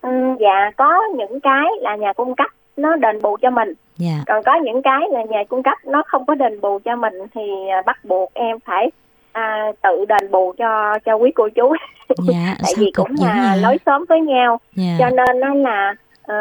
Ừ, 0.02 0.10
dạ 0.40 0.72
có 0.78 1.02
những 1.18 1.40
cái 1.40 1.66
là 1.82 1.96
nhà 1.96 2.14
cung 2.14 2.36
cấp 2.36 2.50
nó 2.78 2.96
đền 2.96 3.22
bù 3.22 3.38
cho 3.42 3.50
mình. 3.50 3.74
Dạ. 3.98 4.24
Còn 4.26 4.44
có 4.44 4.56
những 4.56 4.82
cái 4.82 5.02
là 5.12 5.24
nhà 5.24 5.44
cung 5.50 5.64
cấp 5.64 5.78
nó 5.86 6.04
không 6.08 6.26
có 6.26 6.36
đền 6.36 6.62
bù 6.62 6.80
cho 6.86 6.96
mình 6.96 7.14
thì 7.36 7.42
à, 7.72 7.82
bắt 7.86 8.06
buộc 8.06 8.34
em 8.34 8.60
phải 8.60 8.92
à, 9.32 9.72
tự 9.84 10.06
đền 10.06 10.32
bù 10.32 10.54
cho 10.58 11.00
cho 11.06 11.16
quý 11.16 11.32
cô 11.36 11.50
chú. 11.56 11.76
Dạ 12.10 12.56
tại 12.64 12.74
vì 12.78 12.92
cũng 12.96 13.12
là 13.22 13.56
lối 13.56 13.78
xóm 13.86 14.06
với 14.10 14.22
nhau. 14.22 14.60
Dạ. 14.76 14.96
Cho 15.00 15.10
nên 15.10 15.40
nó 15.40 15.54
là 15.54 15.96
ờ, 16.24 16.36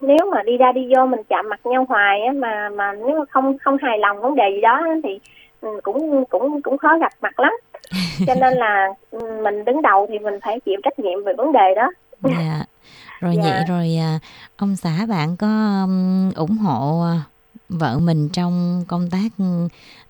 nếu 0.00 0.30
mà 0.32 0.42
đi 0.42 0.56
ra 0.56 0.72
đi 0.72 0.88
vô 0.96 1.06
mình 1.06 1.20
chạm 1.28 1.48
mặt 1.48 1.60
nhau 1.64 1.86
hoài 1.88 2.22
á 2.22 2.32
mà 2.32 2.68
mà 2.68 2.92
nếu 2.92 3.18
mà 3.18 3.24
không 3.30 3.58
không 3.58 3.76
hài 3.82 3.98
lòng 3.98 4.20
vấn 4.20 4.34
đề 4.34 4.44
gì 4.54 4.60
đó 4.60 4.86
thì 5.04 5.18
cũng 5.60 6.24
cũng 6.24 6.62
cũng 6.62 6.78
khó 6.78 6.98
gặp 6.98 7.12
mặt 7.20 7.40
lắm. 7.40 7.52
Cho 8.26 8.34
nên 8.40 8.54
là 8.54 8.88
ừ, 9.10 9.18
mình 9.42 9.64
đứng 9.64 9.82
đầu 9.82 10.06
thì 10.08 10.18
mình 10.18 10.38
phải 10.42 10.60
chịu 10.60 10.76
trách 10.84 10.98
nhiệm 10.98 11.24
về 11.24 11.32
vấn 11.36 11.52
đề 11.52 11.74
đó. 11.76 11.90
Dạ. 12.22 12.64
Rồi 13.20 13.34
Dạ. 13.36 13.42
vậy 13.42 13.64
rồi 13.68 13.98
à, 14.00 14.18
ông 14.56 14.76
xã 14.76 14.90
bạn 15.08 15.36
có 15.36 15.46
ủng 16.36 16.56
hộ 16.56 17.02
à, 17.02 17.16
vợ 17.68 17.98
mình 17.98 18.28
trong 18.32 18.84
công 18.88 19.08
tác 19.10 19.44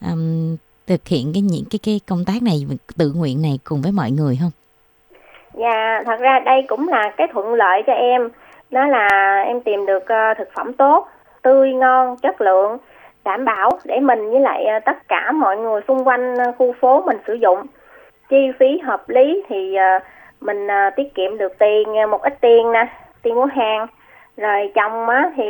um, 0.01 0.57
thực 0.87 1.09
hiện 1.09 1.31
cái 1.35 1.43
những 1.43 1.65
cái 1.71 1.79
cái 1.83 2.01
công 2.09 2.25
tác 2.25 2.43
này 2.43 2.67
tự 2.99 3.13
nguyện 3.17 3.43
này 3.43 3.59
cùng 3.65 3.83
với 3.83 3.93
mọi 3.93 4.11
người 4.11 4.39
không? 4.41 4.51
Dạ, 5.55 6.03
thật 6.07 6.17
ra 6.21 6.41
đây 6.45 6.63
cũng 6.69 6.89
là 6.89 7.13
cái 7.17 7.27
thuận 7.33 7.55
lợi 7.55 7.83
cho 7.87 7.93
em. 7.93 8.29
Đó 8.71 8.87
là 8.87 9.43
em 9.47 9.61
tìm 9.61 9.87
được 9.87 10.07
ờ, 10.07 10.35
thực 10.39 10.49
phẩm 10.55 10.73
tốt, 10.73 11.09
tươi 11.43 11.73
ngon, 11.73 12.17
chất 12.17 12.41
lượng, 12.41 12.79
đảm 13.27 13.45
bảo 13.45 13.71
để 13.85 14.01
mình 14.01 14.31
với 14.31 14.41
lại 14.41 14.65
ờ, 14.65 14.79
tất 14.79 15.09
cả 15.09 15.33
mọi 15.33 15.57
người 15.57 15.81
xung 15.89 16.09
quanh 16.09 16.37
ờ, 16.37 16.53
khu 16.59 16.75
phố 16.81 17.03
mình 17.07 17.17
sử 17.27 17.35
dụng. 17.35 17.67
Chi 18.29 18.51
phí 18.59 18.79
hợp 18.85 19.09
lý 19.09 19.43
thì 19.49 19.75
ờ, 19.75 19.99
mình 20.41 20.67
tiết 20.97 21.15
kiệm 21.15 21.39
được 21.39 21.59
tiền 21.59 21.89
một 22.11 22.23
ít 22.23 22.39
tiền 22.41 22.73
nè, 22.73 22.87
tiền 23.23 23.35
mua 23.35 23.47
hàng. 23.47 23.87
Rồi 24.37 24.73
chồng 24.75 25.09
á 25.09 25.31
thì 25.37 25.45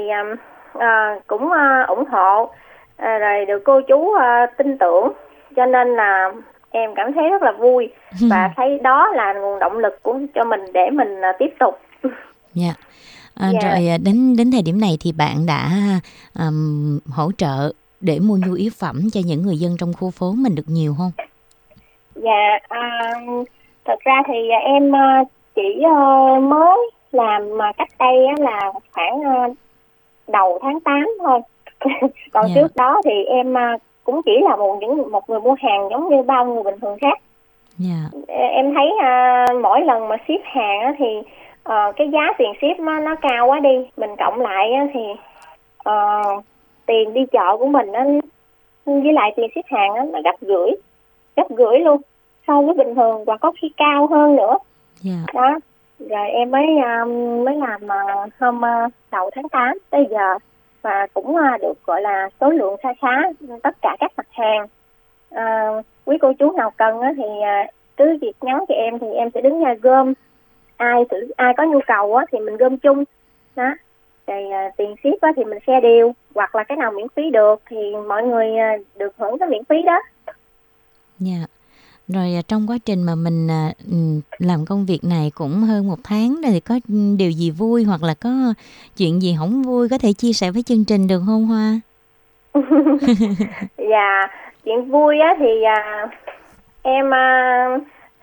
cũng 1.26 1.50
ủng 1.88 2.04
hộ 2.10 2.50
rồi 2.98 3.44
được 3.44 3.62
cô 3.64 3.80
chú 3.80 4.14
tin 4.56 4.78
tưởng 4.78 5.12
cho 5.56 5.66
nên 5.66 5.96
là 5.96 6.32
em 6.70 6.94
cảm 6.94 7.12
thấy 7.12 7.30
rất 7.30 7.42
là 7.42 7.52
vui 7.52 7.92
và 8.30 8.50
thấy 8.56 8.78
đó 8.82 9.08
là 9.14 9.32
nguồn 9.32 9.58
động 9.58 9.78
lực 9.78 10.02
của 10.02 10.18
cho 10.34 10.44
mình 10.44 10.60
để 10.72 10.90
mình 10.90 11.20
tiếp 11.38 11.54
tục 11.58 11.78
Dạ. 12.56 12.72
À, 13.40 13.50
Dạ. 13.52 13.70
Rồi 13.70 13.88
à, 13.88 13.98
đến 13.98 14.36
đến 14.36 14.50
thời 14.52 14.62
điểm 14.62 14.80
này 14.80 14.96
thì 15.00 15.12
bạn 15.12 15.46
đã 15.46 15.70
um, 16.38 16.98
hỗ 17.10 17.30
trợ 17.38 17.72
để 18.00 18.18
mua 18.18 18.36
nhu 18.46 18.54
yếu 18.54 18.70
phẩm 18.80 19.00
cho 19.12 19.20
những 19.24 19.42
người 19.42 19.56
dân 19.56 19.76
trong 19.80 19.92
khu 19.92 20.10
phố 20.10 20.32
mình 20.36 20.54
được 20.54 20.66
nhiều 20.66 20.94
không? 20.98 21.10
dạ 22.14 22.58
à, 22.68 23.12
thật 23.84 23.98
ra 24.04 24.22
thì 24.26 24.34
à, 24.50 24.58
em 24.58 24.96
à, 24.96 25.24
chỉ 25.54 25.62
mới 26.42 26.90
làm 27.12 27.58
mà 27.58 27.72
cách 27.78 27.88
đây 27.98 28.16
là 28.38 28.72
khoảng 28.92 29.20
đầu 30.28 30.58
tháng 30.62 30.80
8 30.80 31.06
thôi 31.18 31.40
còn 32.32 32.46
Dạ. 32.48 32.54
trước 32.54 32.76
đó 32.76 33.00
thì 33.04 33.24
em 33.24 33.54
cũng 34.04 34.20
chỉ 34.24 34.32
là 34.42 34.56
một 34.56 34.78
những 34.80 35.12
một 35.12 35.30
người 35.30 35.40
mua 35.40 35.54
hàng 35.62 35.88
giống 35.90 36.08
như 36.10 36.22
bao 36.22 36.44
người 36.46 36.62
bình 36.62 36.80
thường 36.80 36.98
khác 37.00 37.18
Dạ. 37.78 37.96
em 38.28 38.74
thấy 38.74 38.88
à, 39.02 39.46
mỗi 39.62 39.80
lần 39.84 40.08
mà 40.08 40.16
ship 40.28 40.40
hàng 40.44 40.80
á, 40.80 40.92
thì 40.98 41.04
ờ, 41.66 41.92
cái 41.96 42.10
giá 42.12 42.32
tiền 42.38 42.52
ship 42.60 42.80
nó, 42.80 43.00
nó 43.00 43.14
cao 43.14 43.46
quá 43.46 43.60
đi. 43.60 43.86
Mình 43.96 44.10
cộng 44.18 44.40
lại 44.40 44.72
á, 44.72 44.86
thì 44.94 45.00
ờ, 45.78 46.22
tiền 46.86 47.14
đi 47.14 47.20
chợ 47.32 47.56
của 47.58 47.66
mình 47.66 47.92
á, 47.92 48.04
với 48.84 49.12
lại 49.12 49.32
tiền 49.36 49.50
ship 49.54 49.66
hàng 49.66 49.94
á, 49.94 50.04
nó 50.12 50.20
gấp 50.24 50.36
rưỡi 50.40 50.70
gấp 51.36 51.46
rưỡi 51.58 51.78
luôn 51.78 52.00
so 52.46 52.62
với 52.62 52.74
bình 52.74 52.94
thường 52.94 53.24
và 53.24 53.36
có 53.36 53.52
khi 53.60 53.70
cao 53.76 54.06
hơn 54.06 54.36
nữa. 54.36 54.58
Dạ. 55.00 55.16
đó. 55.34 55.58
Rồi 55.98 56.30
em 56.30 56.50
mới 56.50 56.66
à, 56.84 57.04
mới 57.44 57.56
làm 57.56 57.92
à, 57.92 58.26
hôm 58.40 58.64
à, 58.64 58.88
đầu 59.12 59.30
tháng 59.34 59.48
8 59.48 59.78
tới 59.90 60.06
giờ 60.10 60.38
và 60.82 61.06
cũng 61.14 61.36
à, 61.36 61.58
được 61.62 61.86
gọi 61.86 62.02
là 62.02 62.28
số 62.40 62.50
lượng 62.50 62.76
khá 62.82 62.88
khá 63.00 63.22
tất 63.62 63.76
cả 63.82 63.96
các 64.00 64.12
mặt 64.16 64.26
hàng. 64.30 64.66
À, 65.30 65.68
quý 66.04 66.18
cô 66.20 66.32
chú 66.32 66.52
nào 66.52 66.70
cần 66.76 67.00
á, 67.00 67.12
thì 67.16 67.40
à, 67.42 67.66
cứ 67.96 68.18
việc 68.20 68.32
nhắn 68.40 68.64
cho 68.68 68.74
em 68.74 68.98
thì 68.98 69.06
em 69.06 69.30
sẽ 69.34 69.40
đứng 69.40 69.64
ra 69.64 69.74
gom 69.74 70.12
ai 70.76 71.04
thử 71.10 71.16
ai 71.36 71.54
có 71.56 71.64
nhu 71.64 71.80
cầu 71.86 72.14
á, 72.14 72.24
thì 72.32 72.38
mình 72.38 72.56
gom 72.56 72.78
chung 72.78 73.04
đó 73.56 73.74
rồi 74.26 74.50
à, 74.50 74.70
tiền 74.76 74.94
ship 75.04 75.20
á, 75.20 75.32
thì 75.36 75.44
mình 75.44 75.58
share 75.66 75.80
đều 75.80 76.12
hoặc 76.34 76.54
là 76.54 76.64
cái 76.64 76.76
nào 76.76 76.92
miễn 76.92 77.06
phí 77.16 77.30
được 77.30 77.62
thì 77.70 77.76
mọi 78.08 78.22
người 78.22 78.56
à, 78.56 78.76
được 78.96 79.16
hưởng 79.18 79.38
cái 79.38 79.48
miễn 79.48 79.64
phí 79.64 79.82
đó 79.82 80.00
Dạ. 81.18 81.46
Rồi 82.08 82.34
à, 82.34 82.42
trong 82.48 82.66
quá 82.70 82.76
trình 82.84 83.02
mà 83.02 83.14
mình 83.14 83.50
à, 83.50 83.72
ừm, 83.90 84.20
làm 84.38 84.64
công 84.66 84.86
việc 84.86 85.04
này 85.04 85.30
cũng 85.34 85.52
hơn 85.52 85.88
một 85.88 85.98
tháng 86.04 86.40
rồi 86.42 86.52
thì 86.52 86.60
có 86.60 86.80
điều 87.18 87.30
gì 87.30 87.50
vui 87.50 87.84
hoặc 87.84 88.02
là 88.02 88.14
có 88.20 88.30
chuyện 88.96 89.22
gì 89.22 89.34
không 89.38 89.62
vui 89.62 89.88
có 89.88 89.98
thể 89.98 90.12
chia 90.12 90.32
sẻ 90.32 90.50
với 90.50 90.62
chương 90.62 90.84
trình 90.84 91.06
được 91.06 91.22
không 91.26 91.46
Hoa? 91.46 91.80
Dạ, 93.90 94.26
chuyện 94.64 94.90
vui 94.90 95.18
á 95.18 95.34
thì 95.38 95.62
à, 95.62 96.08
em 96.82 97.14
à, 97.14 97.68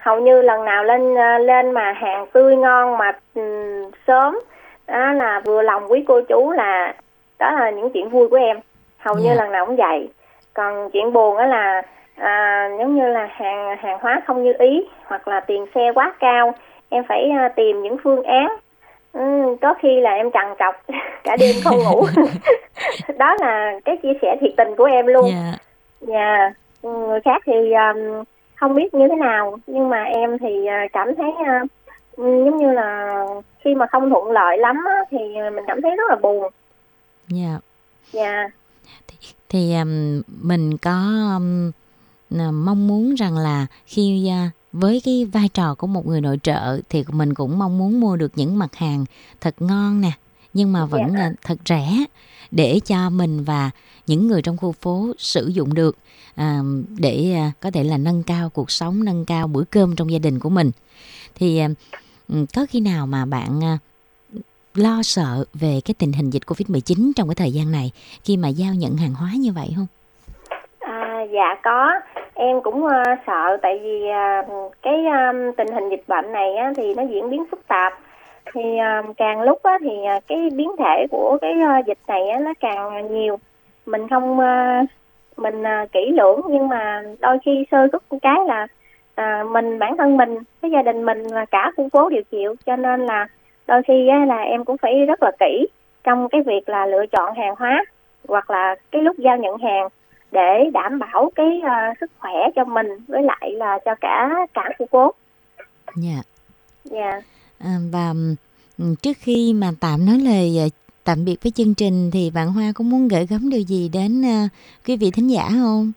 hầu 0.04 0.20
như 0.22 0.42
lần 0.42 0.66
nào 0.66 0.84
lên 0.84 1.18
à, 1.18 1.38
lên 1.40 1.72
mà 1.72 1.92
hàng 1.94 2.26
tươi 2.34 2.56
ngon 2.56 2.98
mà 2.98 3.12
ừm, 3.36 3.92
sớm 4.08 4.40
đó 4.88 5.14
là 5.14 5.42
vừa 5.46 5.62
lòng 5.62 5.92
quý 5.92 6.04
cô 6.08 6.22
chú 6.22 6.52
là 6.52 6.94
đó 7.40 7.52
là 7.52 7.70
những 7.70 7.90
chuyện 7.90 8.10
vui 8.10 8.28
của 8.30 8.36
em. 8.38 8.60
Hầu 8.98 9.16
như 9.16 9.28
Dạ. 9.30 9.36
lần 9.36 9.52
nào 9.52 9.66
cũng 9.66 9.76
vậy. 9.76 10.10
Còn 10.54 10.90
chuyện 10.94 11.14
buồn 11.14 11.38
á 11.38 11.46
là 11.46 11.82
à, 12.16 12.68
giống 12.80 12.96
như 12.96 13.08
là 13.08 13.28
hàng 13.32 13.78
hàng 13.80 13.98
hóa 14.02 14.22
không 14.28 14.44
như 14.44 14.54
ý 14.60 14.84
hoặc 15.06 15.28
là 15.28 15.40
tiền 15.40 15.66
xe 15.76 15.92
quá 15.96 16.14
cao, 16.20 16.54
em 16.90 17.04
phải 17.10 17.30
à, 17.40 17.50
tìm 17.56 17.82
những 17.82 17.98
phương 18.04 18.24
án 18.24 18.48
Ừ, 19.14 19.56
có 19.62 19.74
khi 19.82 20.00
là 20.02 20.12
em 20.14 20.32
trằn 20.32 20.46
trọc 20.60 20.76
cả 21.24 21.36
đêm 21.40 21.56
không 21.64 21.78
ngủ 21.84 22.06
đó 23.18 23.36
là 23.40 23.80
cái 23.86 23.98
chia 23.98 24.14
sẻ 24.22 24.36
thiệt 24.42 24.52
tình 24.58 24.76
của 24.76 24.84
em 24.86 25.08
luôn 25.08 25.26
Dạ. 25.32 25.54
Dạ, 26.02 26.52
người 26.84 27.20
khác 27.26 27.42
thì 27.46 27.74
um, 27.74 28.24
không 28.64 28.76
biết 28.76 28.94
như 28.94 29.08
thế 29.10 29.16
nào 29.16 29.60
nhưng 29.68 29.90
mà 29.90 30.04
em 30.04 30.38
thì 30.40 30.48
uh, 30.48 30.92
cảm 30.94 31.08
thấy 31.18 31.32
ừ, 32.16 32.46
giống 32.46 32.58
như 32.58 32.72
là 32.72 33.18
khi 33.64 33.76
mà 33.76 33.86
không 33.92 34.10
thuận 34.10 34.32
lợi 34.32 34.58
lắm 34.58 34.76
á, 34.86 34.98
thì 35.12 35.18
mình 35.56 35.64
cảm 35.68 35.82
thấy 35.82 35.92
rất 35.96 36.04
là 36.10 36.16
buồn. 36.16 36.52
Dạ. 37.28 37.60
Dạ, 38.12 38.48
thì 39.50 39.76
um, 39.76 40.22
mình 40.42 40.78
có 40.78 40.92
um, 41.38 41.72
à, 42.40 42.52
mong 42.52 42.88
muốn 42.88 43.16
rằng 43.16 43.38
là 43.38 43.66
khi 43.86 44.30
à, 44.30 44.52
với 44.72 45.02
cái 45.06 45.26
vai 45.34 45.50
trò 45.54 45.76
của 45.76 45.88
một 45.88 46.08
người 46.08 46.22
nội 46.22 46.40
trợ 46.44 46.80
thì 46.90 47.04
mình 47.12 47.34
cũng 47.34 47.60
mong 47.60 47.78
muốn 47.78 48.00
mua 48.00 48.16
được 48.16 48.32
những 48.36 48.60
mặt 48.60 48.76
hàng 48.76 49.06
thật 49.42 49.56
ngon 49.60 50.02
nè 50.02 50.12
nhưng 50.54 50.74
mà 50.74 50.86
vẫn 50.86 51.02
Dạ. 51.14 51.20
à, 51.20 51.32
thật 51.44 51.58
rẻ 51.66 51.88
để 52.52 52.80
cho 52.86 53.10
mình 53.10 53.44
và 53.44 53.72
những 54.08 54.28
người 54.28 54.42
trong 54.42 54.58
khu 54.58 54.72
phố 54.72 55.08
sử 55.18 55.48
dụng 55.48 55.74
được 55.74 55.98
à, 56.36 56.60
để 57.00 57.34
à, 57.36 57.52
có 57.60 57.72
thể 57.72 57.84
là 57.84 57.98
nâng 57.98 58.24
cao 58.24 58.50
cuộc 58.54 58.72
sống 58.72 59.04
nâng 59.04 59.26
cao 59.26 59.48
bữa 59.48 59.64
cơm 59.72 59.96
trong 59.96 60.12
gia 60.12 60.20
đình 60.20 60.40
của 60.40 60.50
mình 60.50 60.72
thì 61.36 61.60
à, 61.60 61.68
ừ, 62.30 62.46
có 62.56 62.66
khi 62.70 62.80
nào 62.80 63.08
mà 63.08 63.26
bạn 63.26 63.64
à, 63.64 63.78
lo 64.76 65.04
sợ 65.04 65.46
về 65.54 65.80
cái 65.86 65.94
tình 66.00 66.14
hình 66.14 66.30
dịch 66.30 66.44
Covid-19 66.48 67.12
trong 67.16 67.28
cái 67.28 67.36
thời 67.36 67.52
gian 67.52 67.72
này 67.72 67.92
khi 68.24 68.38
mà 68.38 68.48
giao 68.48 68.74
nhận 68.74 68.96
hàng 68.98 69.14
hóa 69.14 69.30
như 69.40 69.52
vậy 69.52 69.68
không? 69.76 69.88
à, 70.80 71.22
dạ 71.34 71.56
có. 71.64 71.92
Em 72.34 72.62
cũng 72.62 72.84
uh, 72.86 72.92
sợ 73.28 73.58
tại 73.62 73.80
vì 73.84 74.02
uh, 74.04 74.74
cái 74.82 74.94
um, 75.06 75.54
tình 75.58 75.68
hình 75.74 75.90
dịch 75.90 76.04
bệnh 76.08 76.32
này 76.34 76.56
á, 76.56 76.72
thì 76.78 76.94
nó 76.94 77.04
diễn 77.04 77.30
biến 77.30 77.44
phức 77.52 77.68
tạp. 77.68 77.94
Thì 78.54 78.62
um, 78.78 79.14
càng 79.14 79.42
lúc 79.42 79.64
á, 79.64 79.78
thì 79.82 79.92
uh, 80.18 80.24
cái 80.28 80.50
biến 80.56 80.72
thể 80.80 81.08
của 81.12 81.38
cái 81.42 81.54
uh, 81.80 81.86
dịch 81.86 82.00
này 82.08 82.30
á, 82.30 82.40
nó 82.40 82.54
càng 82.60 83.14
nhiều. 83.14 83.40
Mình 83.86 84.08
không 84.08 84.40
uh, 84.40 84.90
mình 85.38 85.62
uh, 85.62 85.92
kỹ 85.92 86.12
lưỡng 86.18 86.42
nhưng 86.50 86.68
mà 86.68 87.04
đôi 87.20 87.38
khi 87.46 87.66
sơ 87.72 87.88
một 87.92 88.18
cái 88.22 88.38
là 88.48 88.68
à, 89.16 89.44
mình 89.52 89.80
bản 89.80 89.98
thân 89.98 90.18
mình 90.18 90.38
cái 90.62 90.72
gia 90.72 90.82
đình 90.82 91.06
mình 91.06 91.24
và 91.32 91.46
cả 91.46 91.72
khu 91.78 91.90
phố 91.90 92.10
đều 92.10 92.24
chịu 92.24 92.56
cho 92.66 92.76
nên 92.76 93.06
là 93.06 93.28
đôi 93.68 93.82
khi 93.88 94.08
á, 94.08 94.26
là 94.26 94.38
em 94.38 94.66
cũng 94.66 94.78
phải 94.78 95.06
rất 95.06 95.24
là 95.24 95.32
kỹ 95.40 95.68
trong 96.04 96.30
cái 96.30 96.42
việc 96.44 96.70
là 96.70 96.86
lựa 96.86 97.06
chọn 97.12 97.36
hàng 97.36 97.56
hóa 97.58 97.86
hoặc 98.28 98.50
là 98.50 98.76
cái 98.92 99.02
lúc 99.02 99.18
giao 99.18 99.38
nhận 99.38 99.58
hàng 99.58 99.88
để 100.32 100.70
đảm 100.74 101.00
bảo 101.00 101.32
cái 101.36 101.62
ờ, 101.64 101.94
sức 102.00 102.12
khỏe 102.20 102.34
cho 102.56 102.66
mình 102.66 102.88
với 103.08 103.24
lại 103.24 103.52
là 103.52 103.80
cho 103.86 103.96
cả 104.02 104.30
cả 104.54 104.70
khu 104.80 104.86
phố. 104.86 105.14
Dạ. 105.96 106.22
Dạ. 106.84 107.22
À, 107.64 107.74
và 107.92 108.14
ừ, 108.78 108.86
trước 109.02 109.18
khi 109.20 109.54
mà 109.56 109.68
tạm 109.82 110.06
nói 110.06 110.18
lời 110.26 110.58
ờ, 110.60 110.68
tạm 111.04 111.26
biệt 111.26 111.36
với 111.44 111.52
chương 111.52 111.74
trình 111.78 112.10
thì 112.14 112.32
bạn 112.36 112.48
Hoa 112.48 112.72
có 112.76 112.84
muốn 112.84 113.08
gửi 113.08 113.26
gắm 113.30 113.50
điều 113.52 113.62
gì 113.62 113.90
đến 113.94 114.22
ờ, 114.24 114.38
quý 114.88 114.98
vị 114.98 115.12
thính 115.16 115.32
giả 115.32 115.44
không? 115.50 115.92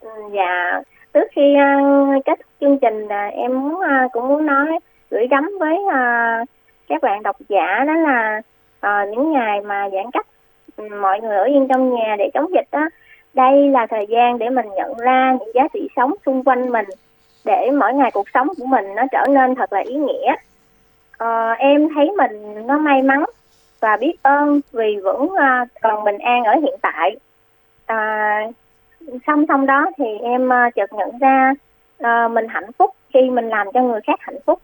Ừ, 0.00 0.10
dạ, 0.34 0.82
trước 1.14 1.28
khi 1.36 1.54
ờ, 1.54 1.66
kết 2.26 2.38
thúc 2.38 2.50
chương 2.60 2.78
trình 2.78 3.08
là 3.08 3.26
em 3.26 3.62
muốn 3.62 3.80
cũng 4.12 4.28
muốn 4.28 4.46
nói 4.46 4.66
gửi 5.10 5.26
gắm 5.30 5.50
với 5.60 5.76
các 6.88 7.02
bạn 7.02 7.22
độc 7.22 7.36
giả 7.48 7.84
đó 7.86 7.94
là 7.94 8.42
những 9.04 9.32
ngày 9.32 9.60
mà 9.60 9.88
giãn 9.92 10.10
cách 10.12 10.26
ừ, 10.76 10.84
mọi 11.00 11.20
người 11.20 11.36
ở 11.36 11.44
yên 11.44 11.68
trong 11.68 11.94
nhà 11.94 12.16
để 12.18 12.30
chống 12.34 12.50
dịch 12.54 12.68
đó 12.72 12.88
đây 13.34 13.70
là 13.70 13.86
thời 13.90 14.06
gian 14.08 14.38
để 14.38 14.48
mình 14.48 14.66
nhận 14.76 14.94
ra 14.98 15.36
những 15.40 15.54
giá 15.54 15.68
trị 15.74 15.88
sống 15.96 16.14
xung 16.26 16.44
quanh 16.44 16.70
mình 16.70 16.86
để 17.44 17.70
mỗi 17.78 17.94
ngày 17.94 18.10
cuộc 18.14 18.26
sống 18.34 18.48
của 18.58 18.66
mình 18.66 18.84
nó 18.94 19.02
trở 19.12 19.24
nên 19.30 19.54
thật 19.54 19.72
là 19.72 19.80
ý 19.80 19.94
nghĩa. 19.94 20.34
Ờ, 21.18 21.50
em 21.50 21.88
thấy 21.94 22.10
mình 22.10 22.66
nó 22.66 22.78
may 22.78 23.02
mắn 23.02 23.24
và 23.80 23.96
biết 23.96 24.22
ơn 24.22 24.60
vì 24.72 24.96
vẫn 25.02 25.22
uh, 25.22 25.68
còn 25.82 26.04
bình 26.04 26.18
an 26.18 26.44
ở 26.44 26.54
hiện 26.62 26.74
tại. 26.82 27.16
À, 27.86 28.40
song 29.26 29.44
song 29.48 29.66
đó 29.66 29.86
thì 29.98 30.04
em 30.22 30.48
uh, 30.48 30.74
chợt 30.74 30.92
nhận 30.92 31.18
ra 31.18 31.52
uh, 32.02 32.30
mình 32.30 32.46
hạnh 32.48 32.72
phúc 32.78 32.90
khi 33.14 33.30
mình 33.30 33.48
làm 33.48 33.72
cho 33.74 33.80
người 33.80 34.00
khác 34.06 34.20
hạnh 34.20 34.38
phúc. 34.46 34.60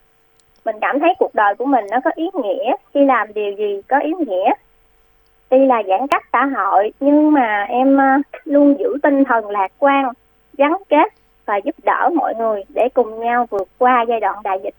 Mình 0.64 0.76
cảm 0.80 1.00
thấy 1.00 1.14
cuộc 1.18 1.34
đời 1.34 1.54
của 1.54 1.64
mình 1.64 1.84
nó 1.90 2.00
có 2.04 2.10
ý 2.14 2.30
nghĩa 2.34 2.74
khi 2.94 3.04
làm 3.04 3.32
điều 3.34 3.52
gì 3.52 3.80
có 3.88 3.98
ý 3.98 4.12
nghĩa. 4.26 4.52
Tuy 5.48 5.66
là 5.66 5.82
giãn 5.88 6.06
cách 6.06 6.22
xã 6.32 6.44
hội 6.44 6.92
nhưng 7.00 7.32
mà 7.32 7.66
em 7.68 7.96
uh, 7.96 8.26
luôn 8.44 8.78
giữ 8.78 8.98
tinh 9.02 9.24
thần 9.24 9.50
lạc 9.50 9.72
quan 9.78 10.04
gắn 10.58 10.76
kết 10.88 11.12
và 11.46 11.56
giúp 11.56 11.74
đỡ 11.82 12.10
mọi 12.14 12.34
người 12.34 12.62
để 12.74 12.88
cùng 12.94 13.20
nhau 13.20 13.46
vượt 13.50 13.68
qua 13.78 14.04
giai 14.08 14.20
đoạn 14.20 14.36
đại 14.44 14.60
dịch. 14.64 14.74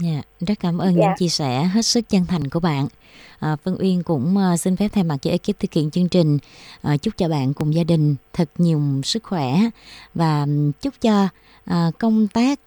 Dạ, 0.00 0.22
rất 0.40 0.54
cảm 0.60 0.78
ơn 0.78 0.94
dạ. 0.94 1.00
những 1.00 1.16
chia 1.18 1.28
sẻ 1.28 1.64
hết 1.64 1.82
sức 1.82 2.08
chân 2.08 2.26
thành 2.26 2.48
của 2.48 2.60
bạn. 2.60 2.88
À, 3.38 3.56
Vân 3.64 3.76
Uyên 3.78 4.02
cũng 4.02 4.36
uh, 4.36 4.60
xin 4.60 4.76
phép 4.76 4.88
thay 4.88 5.04
mặt 5.04 5.16
cho 5.22 5.30
ekip 5.30 5.58
thực 5.58 5.72
hiện 5.72 5.90
chương 5.90 6.08
trình 6.08 6.38
uh, 6.92 7.02
chúc 7.02 7.16
cho 7.16 7.28
bạn 7.28 7.54
cùng 7.54 7.74
gia 7.74 7.84
đình 7.84 8.16
thật 8.32 8.50
nhiều 8.58 8.80
sức 9.04 9.22
khỏe 9.22 9.60
và 10.14 10.46
chúc 10.80 10.94
cho 11.00 11.28
uh, 11.70 11.98
công 11.98 12.28
tác 12.28 12.60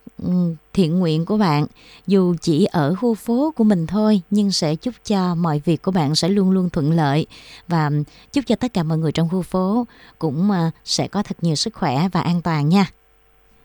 thiện 0.74 1.00
nguyện 1.00 1.26
của 1.26 1.38
bạn 1.38 1.66
dù 2.08 2.36
chỉ 2.42 2.66
ở 2.66 2.96
khu 2.96 3.16
phố 3.16 3.54
của 3.56 3.64
mình 3.64 3.88
thôi 3.88 4.22
nhưng 4.30 4.52
sẽ 4.52 4.76
chúc 4.76 4.94
cho 5.06 5.36
mọi 5.36 5.62
việc 5.66 5.82
của 5.82 5.92
bạn 5.92 6.16
sẽ 6.16 6.30
luôn 6.30 6.52
luôn 6.52 6.70
thuận 6.70 6.92
lợi 6.92 7.26
và 7.68 7.92
chúc 8.34 8.46
cho 8.48 8.56
tất 8.56 8.74
cả 8.74 8.84
mọi 8.84 8.98
người 8.98 9.12
trong 9.12 9.30
khu 9.30 9.42
phố 9.42 9.88
cũng 10.20 10.52
uh, 10.52 10.74
sẽ 10.86 11.08
có 11.08 11.24
thật 11.24 11.38
nhiều 11.42 11.56
sức 11.56 11.74
khỏe 11.74 12.08
và 12.12 12.22
an 12.22 12.42
toàn 12.42 12.70
nha. 12.70 12.86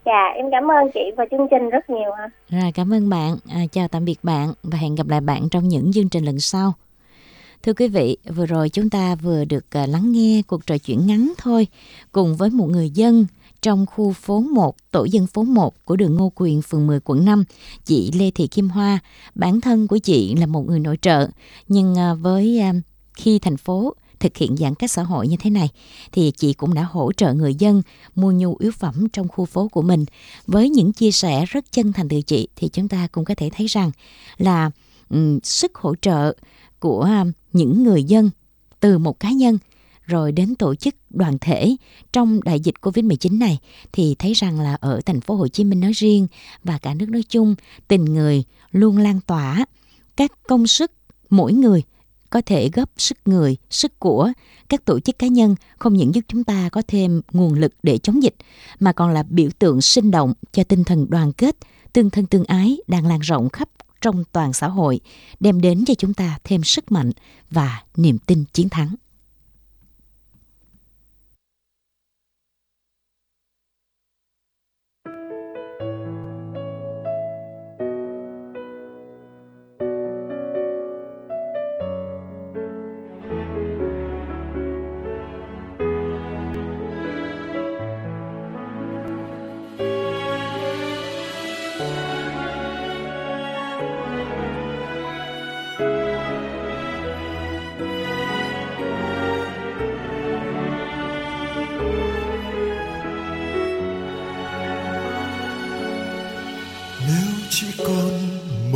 Dạ, 0.07 0.33
em 0.37 0.47
cảm 0.51 0.71
ơn 0.71 0.91
chị 0.95 1.01
và 1.17 1.25
chương 1.31 1.47
trình 1.51 1.71
rất 1.71 1.91
nhiều 1.91 2.11
ạ. 2.13 2.31
Rồi, 2.49 2.73
cảm 2.75 2.93
ơn 2.93 3.09
bạn. 3.09 3.37
À, 3.49 3.61
chào 3.73 3.89
tạm 3.89 4.05
biệt 4.05 4.19
bạn 4.23 4.53
và 4.63 4.79
hẹn 4.79 4.95
gặp 4.95 5.09
lại 5.09 5.21
bạn 5.21 5.49
trong 5.51 5.69
những 5.69 5.93
chương 5.93 6.09
trình 6.09 6.25
lần 6.25 6.41
sau. 6.41 6.73
Thưa 7.63 7.73
quý 7.73 7.89
vị, 7.89 8.17
vừa 8.37 8.47
rồi 8.47 8.69
chúng 8.69 8.91
ta 8.91 9.15
vừa 9.15 9.45
được 9.45 9.65
à, 9.71 9.87
lắng 9.87 10.13
nghe 10.13 10.43
cuộc 10.47 10.67
trò 10.67 10.79
chuyện 10.79 11.07
ngắn 11.07 11.33
thôi 11.39 11.67
cùng 12.13 12.37
với 12.37 12.51
một 12.51 12.67
người 12.67 12.91
dân 12.91 13.27
trong 13.63 13.87
khu 13.87 14.13
phố 14.13 14.41
1, 14.41 14.75
tổ 14.91 15.05
dân 15.05 15.27
phố 15.27 15.43
1 15.43 15.75
của 15.85 15.97
đường 15.97 16.17
Ngô 16.17 16.33
Quyền, 16.35 16.63
phường 16.63 16.87
10, 16.87 17.01
quận 17.05 17.25
5, 17.25 17.45
chị 17.85 18.11
Lê 18.19 18.31
Thị 18.31 18.47
Kim 18.47 18.69
Hoa. 18.69 18.99
Bản 19.35 19.61
thân 19.61 19.89
của 19.89 19.99
chị 19.99 20.35
là 20.35 20.47
một 20.47 20.67
người 20.67 20.81
nội 20.81 20.99
trợ, 21.03 21.29
nhưng 21.69 21.99
à, 21.99 22.15
với 22.15 22.63
khi 23.15 23.39
thành 23.39 23.57
phố 23.57 23.95
thực 24.27 24.37
hiện 24.37 24.57
giãn 24.57 24.75
cách 24.75 24.91
xã 24.91 25.03
hội 25.03 25.29
như 25.29 25.37
thế 25.37 25.51
này 25.51 25.69
thì 26.13 26.31
chị 26.37 26.53
cũng 26.53 26.75
đã 26.75 26.83
hỗ 26.83 27.13
trợ 27.13 27.35
người 27.35 27.55
dân 27.55 27.83
mua 28.15 28.33
nhu 28.33 28.57
yếu 28.57 28.71
phẩm 28.71 29.09
trong 29.13 29.29
khu 29.29 29.45
phố 29.45 29.69
của 29.69 29.83
mình. 29.83 30.05
Với 30.47 30.71
những 30.71 30.93
chia 30.93 31.11
sẻ 31.11 31.45
rất 31.49 31.73
chân 31.73 31.93
thành 31.93 32.09
từ 32.09 32.21
chị 32.23 32.49
thì 32.57 32.69
chúng 32.69 32.89
ta 32.89 33.09
cũng 33.13 33.25
có 33.25 33.35
thể 33.35 33.51
thấy 33.57 33.67
rằng 33.67 33.91
là 34.39 34.71
um, 35.11 35.39
sức 35.43 35.75
hỗ 35.75 35.95
trợ 35.95 36.35
của 36.79 37.01
um, 37.01 37.33
những 37.53 37.83
người 37.83 38.05
dân 38.05 38.31
từ 38.81 38.99
một 38.99 39.21
cá 39.21 39.31
nhân 39.31 39.59
rồi 40.07 40.33
đến 40.33 40.55
tổ 40.55 40.75
chức 40.75 40.95
đoàn 41.11 41.39
thể 41.41 41.77
trong 42.13 42.41
đại 42.45 42.61
dịch 42.61 42.75
Covid-19 42.81 43.39
này 43.39 43.59
thì 43.93 44.15
thấy 44.19 44.33
rằng 44.33 44.61
là 44.61 44.77
ở 44.81 45.01
thành 45.07 45.21
phố 45.21 45.35
Hồ 45.35 45.49
Chí 45.49 45.65
Minh 45.65 45.81
nói 45.81 45.93
riêng 45.93 46.27
và 46.65 46.79
cả 46.79 46.95
nước 46.95 47.09
nói 47.09 47.23
chung, 47.29 47.55
tình 47.89 48.05
người 48.05 48.45
luôn 48.73 48.99
lan 48.99 49.21
tỏa 49.27 49.65
các 50.17 50.33
công 50.49 50.67
sức 50.67 50.93
mỗi 51.31 51.53
người 51.53 51.83
có 52.37 52.43
thể 52.47 52.71
góp 52.73 52.91
sức 52.99 53.19
người, 53.25 53.57
sức 53.71 53.99
của 53.99 54.33
các 54.69 54.85
tổ 54.85 55.01
chức 55.01 55.19
cá 55.19 55.27
nhân 55.27 55.55
không 55.79 55.95
những 55.95 56.15
giúp 56.15 56.21
chúng 56.29 56.45
ta 56.45 56.69
có 56.73 56.83
thêm 56.89 57.23
nguồn 57.33 57.55
lực 57.55 57.73
để 57.83 57.99
chống 57.99 58.23
dịch 58.23 58.35
mà 58.81 58.93
còn 58.93 59.11
là 59.11 59.23
biểu 59.23 59.51
tượng 59.59 59.81
sinh 59.81 60.11
động 60.11 60.35
cho 60.53 60.65
tinh 60.65 60.85
thần 60.85 61.07
đoàn 61.09 61.33
kết, 61.33 61.57
tương 61.93 62.11
thân 62.11 62.27
tương 62.27 62.45
ái 62.45 62.79
đang 62.87 63.07
lan 63.07 63.21
rộng 63.21 63.49
khắp 63.49 63.69
trong 64.01 64.25
toàn 64.33 64.53
xã 64.53 64.69
hội, 64.69 65.01
đem 65.41 65.61
đến 65.61 65.85
cho 65.87 65.95
chúng 65.95 66.15
ta 66.15 66.39
thêm 66.45 66.63
sức 66.65 66.93
mạnh 66.93 67.11
và 67.51 67.83
niềm 67.97 68.19
tin 68.19 68.45
chiến 68.53 68.69
thắng. 68.69 68.95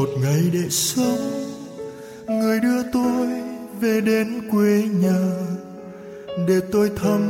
Một 0.01 0.09
ngày 0.23 0.51
để 0.53 0.69
sống. 0.71 1.45
Người 2.29 2.61
đưa 2.61 2.83
tôi 2.93 3.27
về 3.81 4.01
đến 4.01 4.41
quê 4.51 4.83
nhà, 5.01 5.21
để 6.49 6.61
tôi 6.73 6.91
thăm 6.97 7.21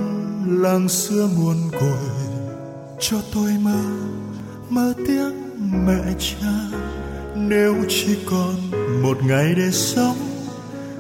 làng 0.62 0.88
xưa 0.88 1.28
nguồn 1.38 1.56
cội 1.72 2.09
cho 3.00 3.16
tôi 3.35 3.50
mơ 3.62 3.80
mơ 4.68 4.92
tiếng 5.06 5.35
mẹ 5.87 6.14
cha. 6.18 6.78
Nếu 7.37 7.74
chỉ 7.88 8.18
còn 8.30 8.54
một 9.02 9.18
ngày 9.22 9.54
để 9.56 9.70
sống, 9.72 10.16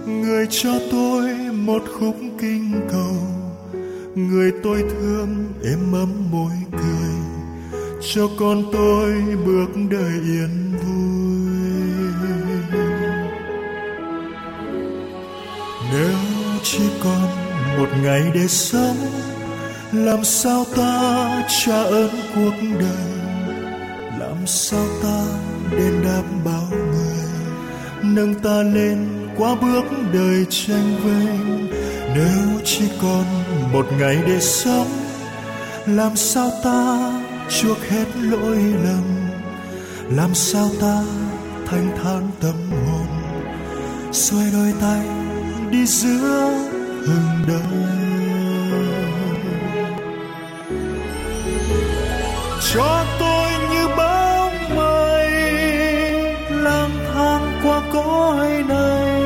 người 0.06 0.46
cho 0.50 0.72
tôi 0.90 1.34
một 1.52 1.82
khúc 1.98 2.16
kinh 2.40 2.80
cầu. 2.92 3.16
Người 4.14 4.52
tôi 4.62 4.84
thương 4.90 5.52
êm 5.64 5.92
ấm 5.92 6.30
môi 6.30 6.52
cười, 6.72 7.12
cho 8.14 8.28
con 8.38 8.62
tôi 8.72 9.12
bước 9.46 9.68
đời 9.90 10.12
yên 10.24 10.69
nếu 15.92 16.16
chỉ 16.62 16.82
còn 17.04 17.28
một 17.78 17.88
ngày 18.02 18.22
để 18.34 18.46
sống, 18.48 18.96
làm 19.92 20.24
sao 20.24 20.64
ta 20.76 21.28
trả 21.64 21.82
ơn 21.82 22.10
cuộc 22.34 22.54
đời? 22.80 23.10
Làm 24.18 24.46
sao 24.46 24.86
ta 25.02 25.24
đền 25.70 26.02
đáp 26.04 26.22
bao 26.44 26.68
người? 26.70 27.24
Nâng 28.02 28.34
ta 28.34 28.62
lên 28.62 29.28
qua 29.36 29.54
bước 29.54 29.84
đời 30.12 30.46
tranh 30.50 30.96
vinh 31.04 31.68
nếu 32.14 32.60
chỉ 32.64 32.84
còn 33.02 33.24
một 33.72 33.86
ngày 33.98 34.18
để 34.26 34.40
sống, 34.40 34.88
làm 35.86 36.16
sao 36.16 36.50
ta 36.64 37.12
chuộc 37.48 37.78
hết 37.88 38.06
lỗi 38.20 38.56
lầm? 38.84 39.30
Làm 40.16 40.34
sao 40.34 40.68
ta 40.80 41.02
thanh 41.66 41.96
thản 42.02 42.30
tâm 42.40 42.54
hồn? 42.70 43.06
Xoay 44.12 44.50
đôi 44.52 44.72
tay 44.80 45.19
đi 45.70 45.86
giữa 45.86 46.50
hừng 47.06 47.44
đông. 47.48 47.86
Cho 52.74 53.04
tôi 53.18 53.50
như 53.70 53.88
bóng 53.96 54.76
mây 54.76 55.30
lang 56.50 56.90
thang 57.14 57.60
qua 57.62 57.82
cõi 57.92 58.64
này. 58.68 59.22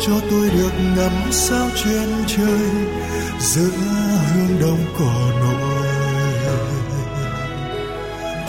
Cho 0.00 0.12
tôi 0.30 0.50
được 0.50 0.72
ngắm 0.96 1.12
sao 1.30 1.68
trên 1.84 2.08
trời 2.26 2.70
giữa 3.40 3.70
hương 4.34 4.60
đông 4.60 4.84
cỏ 4.98 5.30
nổi. 5.40 5.88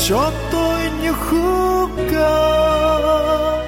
Cho 0.08 0.32
tôi 0.52 0.82
như 1.02 1.14
khúc 1.14 1.90
ca 2.12 3.59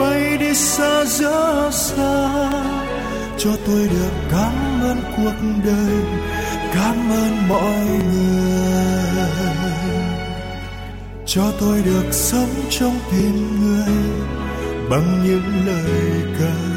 bay 0.00 0.36
đi 0.38 0.54
xa 0.54 1.04
rất 1.04 1.70
xa, 1.72 2.50
cho 3.38 3.50
tôi 3.66 3.88
được 3.88 4.12
cảm 4.30 4.80
ơn 4.82 4.98
cuộc 5.16 5.40
đời, 5.64 5.96
cảm 6.74 7.10
ơn 7.10 7.48
mọi 7.48 7.86
người. 8.12 9.30
Cho 11.26 11.52
tôi 11.60 11.82
được 11.82 12.12
sống 12.12 12.54
trong 12.70 12.98
tim 13.10 13.60
người 13.60 13.96
bằng 14.90 15.24
những 15.24 15.66
lời 15.66 16.22
ca 16.38 16.69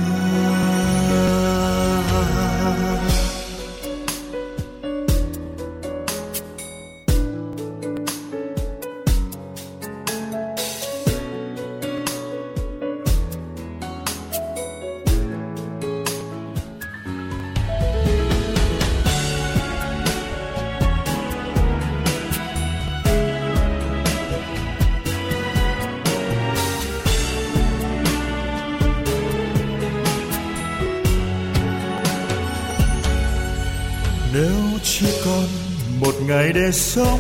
ngày 36.33 36.53
để 36.53 36.71
sống. 36.71 37.19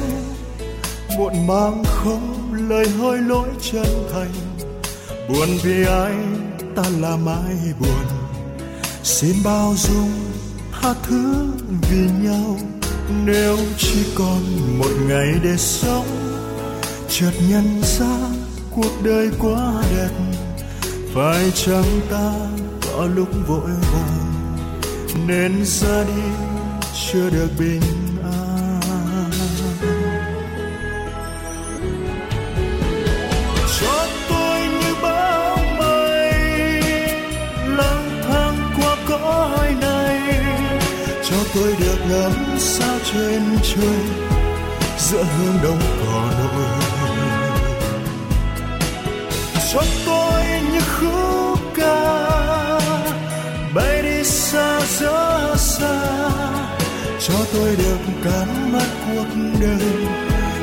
Muộn 1.17 1.47
mang 1.47 1.83
không 1.85 2.53
lời 2.69 2.89
hối 2.89 3.17
lỗi 3.17 3.47
chân 3.71 4.07
thành. 4.13 4.33
Buồn 5.29 5.49
vì 5.63 5.85
ai, 5.85 6.13
ta 6.75 6.83
làm 6.99 7.25
ai 7.25 7.73
buồn. 7.79 8.05
Xin 9.03 9.35
bao 9.43 9.73
dung, 9.77 10.11
tha 10.71 10.93
thứ 11.03 11.45
vì 11.89 12.09
nhau. 12.21 12.57
Nếu 13.25 13.57
chỉ 13.77 14.05
còn 14.15 14.41
một 14.79 14.91
ngày 15.07 15.33
để 15.43 15.57
sống, 15.57 16.07
chợt 17.09 17.31
nhận 17.49 17.81
ra 17.83 18.17
cuộc 18.75 19.03
đời 19.03 19.29
quá 19.39 19.83
đẹp. 19.95 20.09
Phải 21.13 21.51
chăng 21.55 21.99
ta 22.11 22.33
có 22.87 23.05
lúc 23.15 23.27
vội 23.47 23.71
vàng? 23.91 24.53
Nên 25.27 25.65
ra 25.65 26.03
đi, 26.03 26.23
chưa 27.11 27.29
được 27.29 27.49
bình 27.59 28.02
ngắm 42.53 42.59
sao 42.59 42.97
trên 43.13 43.43
trời, 43.63 43.99
giữa 44.97 45.23
hương 45.23 45.57
đông 45.63 45.79
cỏ 45.99 46.31
nổi 46.39 46.65
cho 49.73 49.81
tôi 50.05 50.43
như 50.71 50.79
khúc 50.99 51.59
ca, 51.75 52.79
bay 53.75 54.01
đi 54.03 54.23
xa 54.23 54.79
xa 54.85 55.55
xa. 55.57 56.01
Cho 57.27 57.33
tôi 57.53 57.75
được 57.75 57.97
cảm 58.23 58.71
mắt 58.73 58.87
cuộc 59.05 59.27
đời 59.61 60.07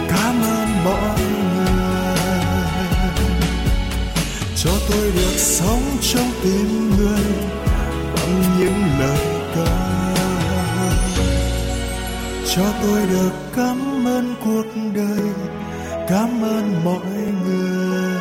cảm 0.09 0.42
ơn 0.42 0.85
mọi 0.85 1.20
người. 1.55 2.16
Cho 4.57 4.70
tôi 4.90 5.11
được 5.14 5.38
sống 5.38 5.83
trong 6.00 6.31
tim 6.42 6.90
người 6.96 7.49
cho 12.56 12.72
tôi 12.82 13.06
được 13.06 13.32
cảm 13.56 14.04
ơn 14.06 14.34
cuộc 14.44 14.66
đời, 14.94 15.28
cảm 16.08 16.42
ơn 16.42 16.84
mọi 16.84 17.06
người. 17.44 18.14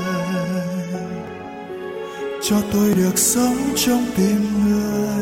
Cho 2.44 2.56
tôi 2.74 2.94
được 2.94 3.18
sống 3.18 3.58
trong 3.76 4.06
tim 4.18 4.66
người. 4.66 5.19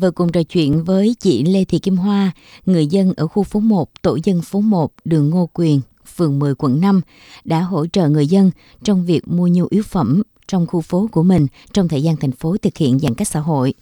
Vừa 0.00 0.10
cùng 0.10 0.32
trò 0.32 0.42
chuyện 0.42 0.84
với 0.84 1.16
chị 1.20 1.44
Lê 1.44 1.64
Thị 1.64 1.78
Kim 1.78 1.96
Hoa, 1.96 2.32
người 2.66 2.86
dân 2.86 3.12
ở 3.16 3.26
khu 3.26 3.42
phố 3.42 3.60
1, 3.60 4.02
tổ 4.02 4.18
dân 4.24 4.42
phố 4.42 4.60
1, 4.60 4.92
đường 5.04 5.30
Ngô 5.30 5.48
Quyền, 5.54 5.80
phường 6.14 6.38
10, 6.38 6.54
quận 6.54 6.80
5, 6.80 7.00
đã 7.44 7.60
hỗ 7.60 7.86
trợ 7.86 8.08
người 8.08 8.26
dân 8.26 8.50
trong 8.84 9.06
việc 9.06 9.28
mua 9.28 9.46
nhu 9.46 9.66
yếu 9.70 9.82
phẩm 9.82 10.22
trong 10.48 10.66
khu 10.66 10.80
phố 10.80 11.08
của 11.12 11.22
mình 11.22 11.46
trong 11.72 11.88
thời 11.88 12.02
gian 12.02 12.16
thành 12.16 12.32
phố 12.32 12.56
thực 12.62 12.76
hiện 12.76 12.98
giãn 12.98 13.14
cách 13.14 13.28
xã 13.28 13.40
hội. 13.40 13.74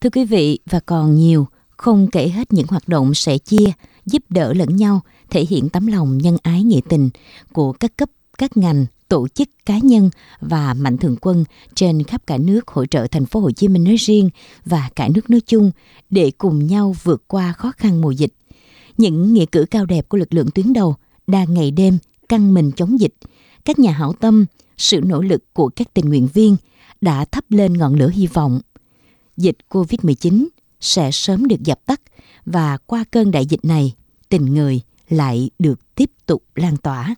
Thưa 0.00 0.10
quý 0.10 0.24
vị, 0.24 0.58
và 0.70 0.80
còn 0.80 1.14
nhiều, 1.14 1.46
không 1.76 2.08
kể 2.12 2.28
hết 2.28 2.52
những 2.52 2.66
hoạt 2.68 2.88
động 2.88 3.14
sẻ 3.14 3.38
chia, 3.38 3.72
giúp 4.06 4.22
đỡ 4.28 4.52
lẫn 4.52 4.76
nhau, 4.76 5.00
thể 5.30 5.46
hiện 5.48 5.68
tấm 5.68 5.86
lòng 5.86 6.18
nhân 6.18 6.36
ái 6.42 6.62
nghĩa 6.62 6.80
tình 6.88 7.10
của 7.52 7.72
các 7.72 7.96
cấp, 7.96 8.10
các 8.38 8.56
ngành, 8.56 8.86
tổ 9.14 9.28
chức 9.28 9.48
cá 9.66 9.78
nhân 9.78 10.10
và 10.40 10.74
mạnh 10.74 10.98
thường 10.98 11.16
quân 11.20 11.44
trên 11.74 12.02
khắp 12.02 12.26
cả 12.26 12.38
nước 12.38 12.68
hỗ 12.68 12.86
trợ 12.86 13.06
thành 13.06 13.26
phố 13.26 13.40
Hồ 13.40 13.50
Chí 13.50 13.68
Minh 13.68 13.84
nói 13.84 13.96
riêng 13.96 14.30
và 14.64 14.90
cả 14.96 15.08
nước 15.14 15.30
nói 15.30 15.40
chung 15.40 15.70
để 16.10 16.32
cùng 16.38 16.66
nhau 16.66 16.94
vượt 17.02 17.24
qua 17.28 17.52
khó 17.52 17.72
khăn 17.76 18.00
mùa 18.00 18.10
dịch. 18.10 18.32
Những 18.98 19.34
nghĩa 19.34 19.46
cử 19.46 19.64
cao 19.70 19.86
đẹp 19.86 20.08
của 20.08 20.18
lực 20.18 20.34
lượng 20.34 20.50
tuyến 20.54 20.72
đầu 20.72 20.96
đang 21.26 21.54
ngày 21.54 21.70
đêm 21.70 21.98
căng 22.28 22.54
mình 22.54 22.70
chống 22.76 23.00
dịch, 23.00 23.14
các 23.64 23.78
nhà 23.78 23.92
hảo 23.92 24.12
tâm, 24.12 24.46
sự 24.76 25.00
nỗ 25.04 25.22
lực 25.22 25.54
của 25.54 25.68
các 25.68 25.94
tình 25.94 26.08
nguyện 26.08 26.28
viên 26.34 26.56
đã 27.00 27.24
thắp 27.24 27.44
lên 27.48 27.72
ngọn 27.72 27.94
lửa 27.94 28.10
hy 28.14 28.26
vọng. 28.26 28.60
Dịch 29.36 29.56
Covid-19 29.70 30.46
sẽ 30.80 31.10
sớm 31.10 31.46
được 31.46 31.62
dập 31.64 31.80
tắt 31.86 32.00
và 32.46 32.78
qua 32.86 33.04
cơn 33.10 33.30
đại 33.30 33.46
dịch 33.46 33.64
này, 33.64 33.94
tình 34.28 34.44
người 34.44 34.80
lại 35.08 35.50
được 35.58 35.94
tiếp 35.94 36.10
tục 36.26 36.42
lan 36.54 36.76
tỏa. 36.76 37.14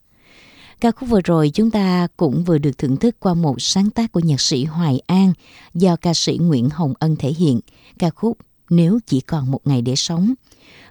Ca 0.80 0.90
khúc 0.90 1.08
vừa 1.08 1.20
rồi 1.24 1.50
chúng 1.54 1.70
ta 1.70 2.08
cũng 2.16 2.44
vừa 2.44 2.58
được 2.58 2.78
thưởng 2.78 2.96
thức 2.96 3.16
qua 3.20 3.34
một 3.34 3.62
sáng 3.62 3.90
tác 3.90 4.12
của 4.12 4.20
nhạc 4.20 4.40
sĩ 4.40 4.64
Hoài 4.64 5.00
An 5.06 5.32
do 5.74 5.96
ca 5.96 6.14
sĩ 6.14 6.38
Nguyễn 6.38 6.70
Hồng 6.70 6.94
Ân 6.98 7.16
thể 7.16 7.30
hiện, 7.30 7.60
ca 7.98 8.10
khúc 8.10 8.38
Nếu 8.70 8.98
chỉ 9.06 9.20
còn 9.20 9.50
một 9.50 9.60
ngày 9.64 9.82
để 9.82 9.96
sống. 9.96 10.34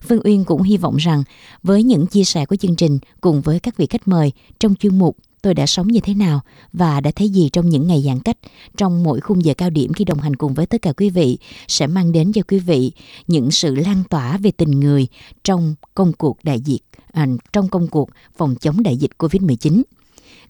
Phương 0.07 0.21
Uyên 0.23 0.45
cũng 0.45 0.61
hy 0.61 0.77
vọng 0.77 0.95
rằng 0.95 1.23
với 1.63 1.83
những 1.83 2.07
chia 2.07 2.23
sẻ 2.23 2.45
của 2.45 2.55
chương 2.55 2.75
trình 2.75 2.99
cùng 3.21 3.41
với 3.41 3.59
các 3.59 3.77
vị 3.77 3.87
khách 3.89 4.07
mời 4.07 4.31
trong 4.59 4.75
chuyên 4.75 4.99
mục 4.99 5.17
tôi 5.45 5.53
đã 5.53 5.65
sống 5.65 5.87
như 5.87 5.99
thế 5.99 6.13
nào 6.13 6.41
và 6.73 7.01
đã 7.01 7.11
thấy 7.15 7.29
gì 7.29 7.49
trong 7.49 7.69
những 7.69 7.87
ngày 7.87 8.03
giãn 8.05 8.19
cách 8.19 8.37
trong 8.77 9.03
mỗi 9.03 9.19
khung 9.19 9.45
giờ 9.45 9.53
cao 9.53 9.69
điểm 9.69 9.93
khi 9.93 10.05
đồng 10.05 10.19
hành 10.19 10.35
cùng 10.35 10.53
với 10.53 10.65
tất 10.65 10.81
cả 10.81 10.93
quý 10.93 11.09
vị 11.09 11.37
sẽ 11.67 11.87
mang 11.87 12.11
đến 12.11 12.31
cho 12.31 12.41
quý 12.47 12.59
vị 12.59 12.91
những 13.27 13.51
sự 13.51 13.75
lan 13.75 14.03
tỏa 14.09 14.37
về 14.37 14.51
tình 14.51 14.71
người 14.71 15.07
trong 15.43 15.75
công 15.93 16.13
cuộc 16.13 16.37
đại 16.43 16.59
dịch 16.59 16.81
à, 17.15 17.27
trong 17.53 17.69
công 17.69 17.87
cuộc 17.87 18.09
phòng 18.37 18.55
chống 18.61 18.83
đại 18.83 18.97
dịch 18.97 19.11
Covid-19. 19.17 19.81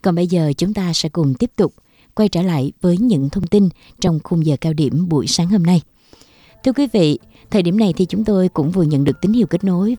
Còn 0.02 0.16
bây 0.16 0.28
giờ 0.28 0.54
chúng 0.58 0.74
ta 0.74 0.94
sẽ 0.94 1.10
cùng 1.10 1.34
tiếp 1.34 1.52
tục 1.56 1.74
quay 2.16 2.30
trở 2.30 2.42
lại 2.42 2.72
với 2.82 2.98
những 2.98 3.30
thông 3.30 3.48
tin 3.48 3.70
trong 4.00 4.20
khung 4.24 4.46
giờ 4.46 4.56
cao 4.62 4.74
điểm 4.74 5.10
buổi 5.10 5.28
sáng 5.28 5.48
hôm 5.48 5.64
nay. 5.64 5.82
Thưa 6.64 6.74
quý 6.74 6.88
vị, 6.94 7.20
thời 7.52 7.62
điểm 7.62 7.78
này 7.78 7.94
thì 7.94 8.06
chúng 8.06 8.26
tôi 8.26 8.50
cũng 8.50 8.72
vừa 8.72 8.84
nhận 8.84 9.04
được 9.04 9.22
tín 9.22 9.34
hiệu 9.34 9.48
kết 9.48 9.64
nối 9.64 9.94